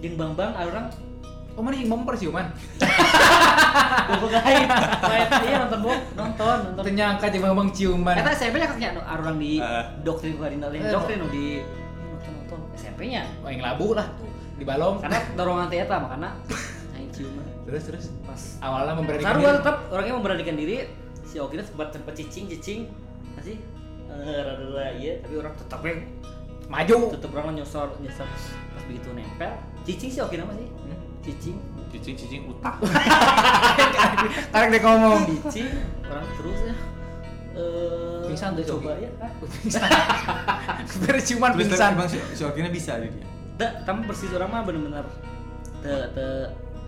jeung 0.00 0.14
bang 0.16 0.32
bang 0.34 0.52
ada 0.54 0.66
orang 0.66 0.86
Oh 1.58 1.66
mana 1.66 1.76
yang 1.76 1.90
mau 1.92 1.98
perciuman? 2.06 2.46
bobo 2.46 2.86
Kayak, 5.00 5.28
iya 5.40 5.56
nonton 5.60 5.80
bok 5.82 5.98
nonton 6.14 6.56
nonton 6.66 6.82
Ternyangka 6.82 7.24
aja 7.26 7.38
bang 7.38 7.70
ciuman. 7.70 8.14
Eta 8.14 8.30
SMP 8.32 8.54
nya 8.56 8.66
kakaknya 8.66 8.88
anu 8.90 9.00
orang 9.02 9.36
di 9.36 9.52
Eh. 9.56 9.84
doktrin 10.00 10.34
Guarina 10.34 10.66
lain 10.68 10.82
Eh. 10.82 10.90
doktrin 10.90 11.18
di 11.28 11.46
nonton 12.04 12.32
nonton 12.36 12.60
SMP 12.74 13.00
nya 13.08 13.22
Oh 13.40 13.48
yang 13.48 13.62
labu 13.62 13.92
lah 13.92 14.06
di 14.54 14.64
balong. 14.64 15.00
karena 15.00 15.18
dorongan 15.34 15.66
teh 15.68 15.78
eta 15.78 15.96
makanya 15.96 16.30
aing 16.94 17.10
ciuman 17.10 17.44
Terus 17.64 17.82
terus. 17.86 18.04
pas 18.22 18.42
Awalnya 18.60 18.94
memberanikan 18.94 19.34
diri. 19.36 19.56
tetap 19.56 19.76
orangnya 19.88 20.14
memberanikan 20.14 20.54
diri 20.54 20.76
si 21.22 21.36
Oki 21.36 21.54
itu 21.54 21.64
sempat 21.64 21.88
sempat 21.90 22.12
cicing 22.12 22.44
cicing 22.48 22.80
masih 23.32 23.56
eh 24.10 24.40
rada 24.42 24.86
iya 24.92 25.16
tapi 25.18 25.34
orang 25.36 25.54
tetap 25.54 25.80
yang 25.80 26.02
Maju. 26.66 26.96
tetap 27.10 27.30
orang 27.32 27.54
nyosor 27.56 27.88
nyosor 27.96 28.26
pas 28.26 28.82
begitu 28.84 29.08
nempel 29.10 29.54
cicing 29.82 30.10
si 30.10 30.18
Oki 30.18 30.36
nama 30.36 30.52
sih 30.52 30.66
Hmm? 30.66 30.98
Cicing 31.90 32.16
cicing-cicing 32.16 32.42
utah. 32.46 32.76
Tarik 34.54 34.68
deh 34.70 34.80
ngomong. 34.80 35.20
cicing 35.46 35.68
orang 36.06 36.26
terus 36.34 36.60
ya. 36.62 36.74
Eh 37.50 38.22
Pingsan 38.30 38.54
tuh, 38.54 38.64
coba 38.78 38.94
ya. 38.96 39.10
Kan 39.18 39.30
Berciuman 41.02 41.50
terus 41.54 41.66
pingsan. 41.66 41.92
bang 41.98 42.08
Okinya 42.46 42.70
bisa 42.70 42.92
jadi 42.96 43.10
Teu, 43.60 43.68
tapi 43.84 44.00
persis 44.08 44.32
orang 44.32 44.48
mah 44.48 44.62
bener-bener 44.64 45.04
te 45.80 45.92
te 46.16 46.26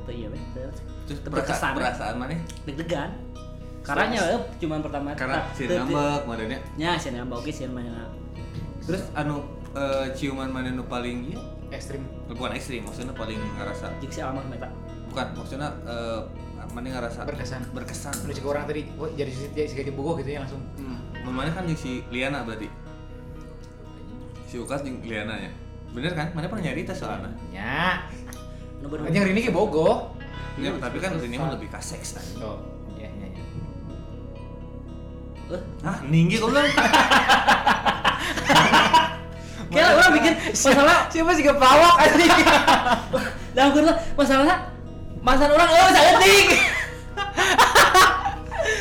te 0.02 0.10
iya 0.10 0.32
weh 0.32 0.40
te 0.56 0.64
terus 1.04 1.20
te 1.20 1.28
perasaan 1.28 1.76
berkesan 1.76 1.76
perasaan 1.76 2.14
mana? 2.16 2.32
Deg-degan. 2.64 3.10
Karena 3.82 4.04
eh, 4.14 4.40
cuma 4.56 4.80
pertama 4.80 5.12
karena 5.12 5.42
tak- 5.44 5.52
si 5.52 5.62
ngambek 5.66 6.22
modernnya 6.24 6.58
nya 6.78 6.96
si 6.96 7.10
nambah 7.10 7.36
oke 7.36 7.50
si 7.50 7.66
nambah 7.66 7.82
terus 8.82 9.04
anu 9.12 9.42
eh, 9.74 10.06
ciuman 10.16 10.48
mana 10.48 10.70
nu 10.70 10.86
paling 10.86 11.28
iya? 11.28 11.38
Ekstrim. 11.72 12.04
bukan 12.30 12.52
ekstrim 12.52 12.84
maksudnya 12.84 13.12
paling 13.12 13.36
ngerasa. 13.36 13.92
Jika 14.00 14.12
si 14.12 14.20
almarhum 14.22 14.52
eta 14.52 14.68
bukan 15.12 15.26
maksudnya 15.34 15.68
eh, 15.84 16.20
mana 16.64 16.88
ngerasa 16.90 17.22
Berkesan. 17.22 17.62
berkesan 17.70 18.14
Udah 18.22 18.32
cek 18.32 18.46
orang 18.46 18.64
tadi, 18.64 18.88
oh, 18.94 19.10
jadi 19.10 19.28
jadi 19.52 19.68
segede 19.68 19.92
bogoh 19.92 20.16
gitu 20.16 20.30
ya 20.30 20.40
langsung. 20.40 20.62
hmm. 20.74 21.28
mana 21.28 21.50
kan 21.50 21.68
si 21.70 22.00
Liana 22.08 22.42
berarti 22.42 22.66
si 24.44 24.56
Ukas 24.56 24.80
jeung 24.80 24.98
Liana 25.00 25.36
ya 25.38 25.52
bener 25.92 26.12
kan 26.12 26.32
mana 26.32 26.48
pernah 26.48 26.64
nyari 26.64 26.82
tas 26.82 26.96
soalnya 26.96 27.28
Ya. 27.48 28.08
nu 28.80 28.88
bener 28.88 29.06
Yang 29.06 29.28
ini 29.30 29.40
ke 29.42 29.52
bogoh. 29.52 30.16
ya, 30.56 30.68
Iya, 30.68 30.80
tapi 30.80 30.96
kan 30.98 31.12
terus- 31.14 31.24
ini 31.26 31.36
mah 31.36 31.52
lebih 31.52 31.68
ka 31.68 31.78
seks 31.78 32.16
kan 32.16 32.24
Oh, 32.38 32.56
iya 32.94 33.08
iya 33.10 33.28
iya. 33.28 33.44
Eh, 35.50 35.62
ah 35.82 36.00
ninggi 36.02 36.36
kok 36.36 36.48
belum 36.48 36.64
Kayak 39.68 39.88
orang 39.90 40.12
bikin 40.14 40.34
masalah 40.48 40.98
Siapa 41.08 41.30
sih 41.32 41.42
ke 41.42 41.52
pelawak 41.52 41.94
anjing? 41.98 42.30
dalam 43.52 43.70
kurang 43.70 43.96
masalah 44.14 44.71
masalah 45.22 45.54
orang 45.54 45.70
oh 45.70 45.90
saya 45.94 46.12
tik 46.18 46.46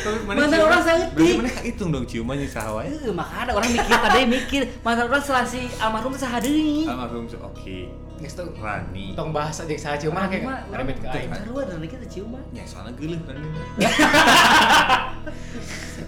Tapi 0.02 0.18
Mantan 0.26 0.58
orang 0.66 0.82
sangat 0.82 1.14
berarti 1.14 1.30
dik. 1.30 1.38
mana? 1.38 1.50
Hitung 1.62 1.94
dong 1.94 2.02
ciumannya 2.02 2.50
sahawa 2.50 2.82
ya. 2.82 2.90
Eh, 2.90 3.14
makanya 3.14 3.54
orang 3.54 3.70
mikir 3.70 3.94
ada 3.94 4.18
yang 4.18 4.34
mikir 4.34 4.66
masalah 4.82 5.14
orang 5.14 5.22
setelah 5.22 5.46
si 5.46 5.70
almarhum 5.78 6.10
saha 6.18 6.42
deui. 6.42 6.90
Almarhum 6.90 7.30
oke. 7.30 7.78
Geus 8.18 8.34
tuh 8.34 8.50
Rani. 8.58 9.14
tong 9.14 9.30
bahasa 9.30 9.62
jeung 9.62 9.78
saha 9.78 9.94
ciuman 9.94 10.26
kayak 10.26 10.66
rebet 10.74 10.98
ke 10.98 11.06
aing. 11.06 11.30
Sarua 11.30 11.62
dan 11.70 11.78
kita 11.86 12.02
ciuman. 12.10 12.42
ya 12.50 12.66
soalnya 12.66 12.98
geuleuh 12.98 13.22
Rani 13.22 13.46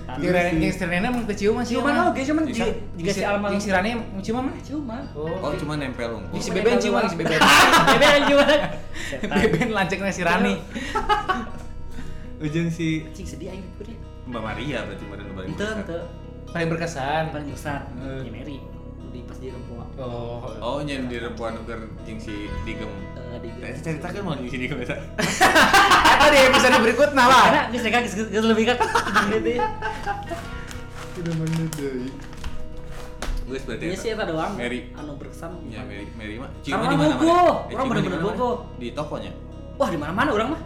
Jeung 0.04 0.30
Rene 0.30 0.50
jeung 0.60 0.72
si 0.72 0.84
Rene 0.84 1.08
mah 1.08 1.22
teu 1.24 1.32
ciuman 1.34 1.62
sih. 1.64 1.74
Ciuman 1.74 1.92
oke 2.12 2.20
cuman 2.20 2.42
Bisa. 2.44 2.56
juga 2.60 2.66
juga 2.94 3.10
si 3.10 3.22
almarhum 3.24 3.52
Jeung 3.56 3.64
si 3.64 3.70
Rane 3.72 3.90
mau 3.96 4.20
ciuman 4.20 4.42
mana? 4.44 4.60
ciuman. 4.60 5.02
oh 5.16 5.52
cuma 5.56 5.74
nempel 5.74 6.10
unggul 6.12 6.38
si 6.38 6.50
Beben 6.52 6.76
ciuman 6.76 7.08
si 7.08 7.16
Beben. 7.16 7.40
Beben 7.88 8.08
yang 8.12 8.24
ciuman. 8.28 8.58
Beben 9.40 9.68
lancekna 9.76 10.10
si 10.10 10.22
Rani. 10.22 10.54
ujung 12.44 12.68
si 12.68 13.08
Cing 13.16 13.24
sedih 13.24 13.48
aing 13.50 13.64
itu 13.64 13.82
dia. 13.88 13.98
Mbak 14.24 14.42
Maria 14.42 14.78
berarti 14.84 15.04
mana 15.04 15.22
nu 15.22 15.32
paling 15.32 15.50
Ente 15.52 15.66
ente 15.80 15.98
Paling 16.52 16.68
berkesan. 16.70 17.22
paling 17.32 17.48
besar. 17.50 17.80
Eh. 17.98 18.20
Ya 18.24 18.30
Mary. 18.30 18.56
Di 19.08 19.20
pas 19.24 19.38
di 19.38 19.48
rempua. 19.48 19.84
Oh. 19.96 20.44
oh 20.58 20.78
nyen 20.82 21.08
di 21.08 21.16
rempuan 21.16 21.54
nuker 21.54 21.80
jeung 22.04 22.20
si 22.20 22.46
digem 22.62 22.90
Eh, 23.34 23.38
di 23.40 23.48
Nah, 23.58 23.72
ceritakan 23.72 24.20
mau 24.22 24.34
di 24.36 24.46
sini? 24.46 24.68
Eta 24.68 24.94
di 26.30 26.38
episode 26.48 26.76
berikutnya 26.80 27.24
lah. 27.24 27.44
Karena 27.48 28.00
geus 28.04 28.14
geus 28.16 28.46
lebih 28.46 28.64
kan. 28.70 28.76
Ya. 29.44 29.68
Tidak 31.14 31.34
menit 31.38 31.70
deh. 31.78 32.10
Gue 33.44 33.58
seperti 33.60 33.82
Iya 33.92 33.96
sih 34.00 34.08
eta 34.16 34.24
doang. 34.24 34.56
Mary. 34.56 34.88
Anu 34.96 35.20
berkesan. 35.20 35.52
Ya 35.68 35.84
Mary 35.84 36.08
Mary 36.16 36.40
mah. 36.40 36.50
Karena 36.64 36.86
di. 36.88 36.96
Eh, 36.96 37.76
Orang 37.76 37.86
bener-bener 37.92 38.18
mana-mana. 38.18 38.36
bogoh. 38.40 38.54
Di 38.80 38.88
tokonya. 38.96 39.32
Wah, 39.76 39.88
di 39.92 39.98
mana-mana 40.00 40.30
orang 40.32 40.48
mah. 40.56 40.60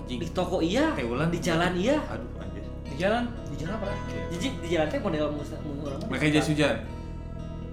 Anjing. 0.00 0.18
Di 0.18 0.28
toko 0.32 0.58
iya, 0.64 0.92
di 0.96 1.38
jalan 1.38 1.72
iya. 1.76 1.96
Aduh 2.08 2.28
anjir. 2.40 2.64
Di 2.88 2.94
jalan. 2.96 3.28
Di 3.52 3.56
jalan 3.60 3.74
apa? 3.78 3.86
Jadi 4.32 4.48
di 4.64 4.68
jalan 4.72 4.86
teh 4.88 4.98
model 5.00 5.28
musa 5.36 5.56
orang. 5.60 5.98
mah. 6.02 6.08
Pakai 6.08 6.28
jas 6.32 6.48
hujan. 6.48 6.76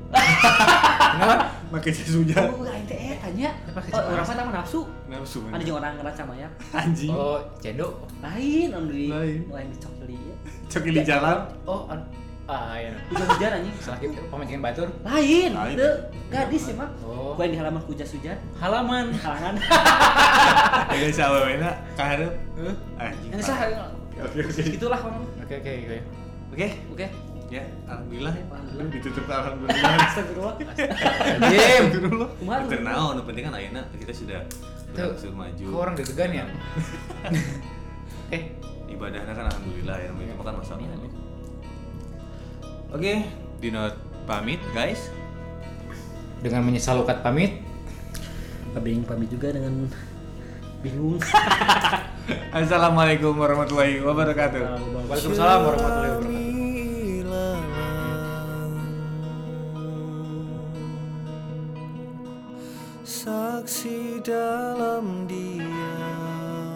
Kenapa? 1.00 1.36
Pakai 1.70 1.92
jas 1.94 2.12
hujan. 2.12 2.44
Oh, 2.50 2.66
teh 2.84 2.98
eh 2.98 3.16
tanya. 3.18 3.50
Ya, 3.50 3.52
Oh, 3.94 4.02
orang 4.12 4.26
mah 4.26 4.36
tama 4.36 4.52
nafsu. 4.52 4.82
Nafsu. 5.06 5.40
Ada 5.48 5.64
jeung 5.64 5.78
orang 5.78 5.94
ngeraca 5.96 6.24
maya. 6.26 6.48
anjing. 6.72 7.14
Oh, 7.14 7.40
cendok. 7.58 7.94
Lain 8.20 8.68
anu 8.74 8.90
di 8.90 9.08
Lain. 9.08 9.40
lain 9.48 9.68
di 9.70 9.78
cokli 9.78 10.18
ya. 10.18 10.36
Coki 10.68 10.90
di 10.92 11.02
jalan. 11.06 11.38
Oh, 11.64 11.86
an 11.88 12.02
ah 12.46 12.74
iya. 12.74 12.90
Hujan-hujan 13.08 13.52
anjing. 13.62 13.76
Salah 13.78 14.00
kita 14.02 14.20
pemajikan 14.28 14.62
batur. 14.62 14.88
Lain, 15.06 15.52
Lain. 15.54 15.74
itu 15.78 15.90
gadis 16.28 16.62
sih 16.66 16.76
mah. 16.76 16.90
Oh. 17.06 17.38
Gua 17.38 17.46
yang 17.46 17.54
di 17.54 17.60
halaman 17.62 17.82
hujan 17.86 18.08
hujan, 18.10 18.38
Halaman. 18.58 19.06
halangan. 19.14 19.56
Ayo 20.90 21.08
sawena 21.18 21.70
ka 21.94 22.04
hareup. 22.04 22.34
Anjing. 22.98 23.30
Ini 23.32 23.44
sah. 23.46 23.58
Oke 24.20 24.40
oke. 24.44 24.62
Itulah 24.68 25.00
orang. 25.00 25.22
Oke, 25.46 25.54
oke, 25.62 25.72
oke. 25.86 25.98
Oke. 26.50 26.68
Oke. 26.92 27.06
Ya, 27.50 27.66
alhamdulillah. 27.90 28.34
Alhamdulillah. 28.46 28.94
Ditutup 28.94 29.26
alhamdulillah. 29.26 29.94
Astagfirullah. 30.06 30.56
Jim. 30.62 30.70
Astagfirullah. 31.50 32.30
Kumaha 32.38 32.58
tuh? 32.62 32.70
Betul 32.70 32.82
naon, 32.86 33.14
nu 33.18 33.22
penting 33.26 33.44
kan 33.50 33.54
ayeuna 33.58 33.82
kita 33.98 34.14
sudah 34.14 34.40
berangsur 34.94 35.34
maju. 35.34 35.66
Kok 35.66 35.82
orang 35.82 35.96
deg-degan 35.98 36.30
ya? 36.30 36.46
eh, 38.38 38.42
ibadahnya 38.86 39.34
kan 39.34 39.46
alhamdulillah 39.50 39.98
ya 39.98 40.10
itu 40.14 40.34
bukan 40.38 40.54
masalah 40.62 40.86
oke 42.90 43.14
Dino 43.62 43.84
pamit 44.26 44.62
guys 44.74 45.14
dengan 46.46 46.70
menyesal 46.70 47.02
ukat 47.02 47.26
pamit. 47.26 47.66
Kabing 48.78 49.02
pamit 49.02 49.34
juga 49.34 49.50
dengan 49.50 49.90
bingung. 50.86 51.18
assalamualaikum 52.54 53.34
warahmatullahi 53.34 54.06
wabarakatuh 54.06 54.62
Waalaikumsalam 55.10 55.60
warahmatullahi 55.66 56.14
wabarakatuh. 56.14 56.39
Saksi 63.70 64.18
dalam 64.26 65.30
diam 65.30 66.74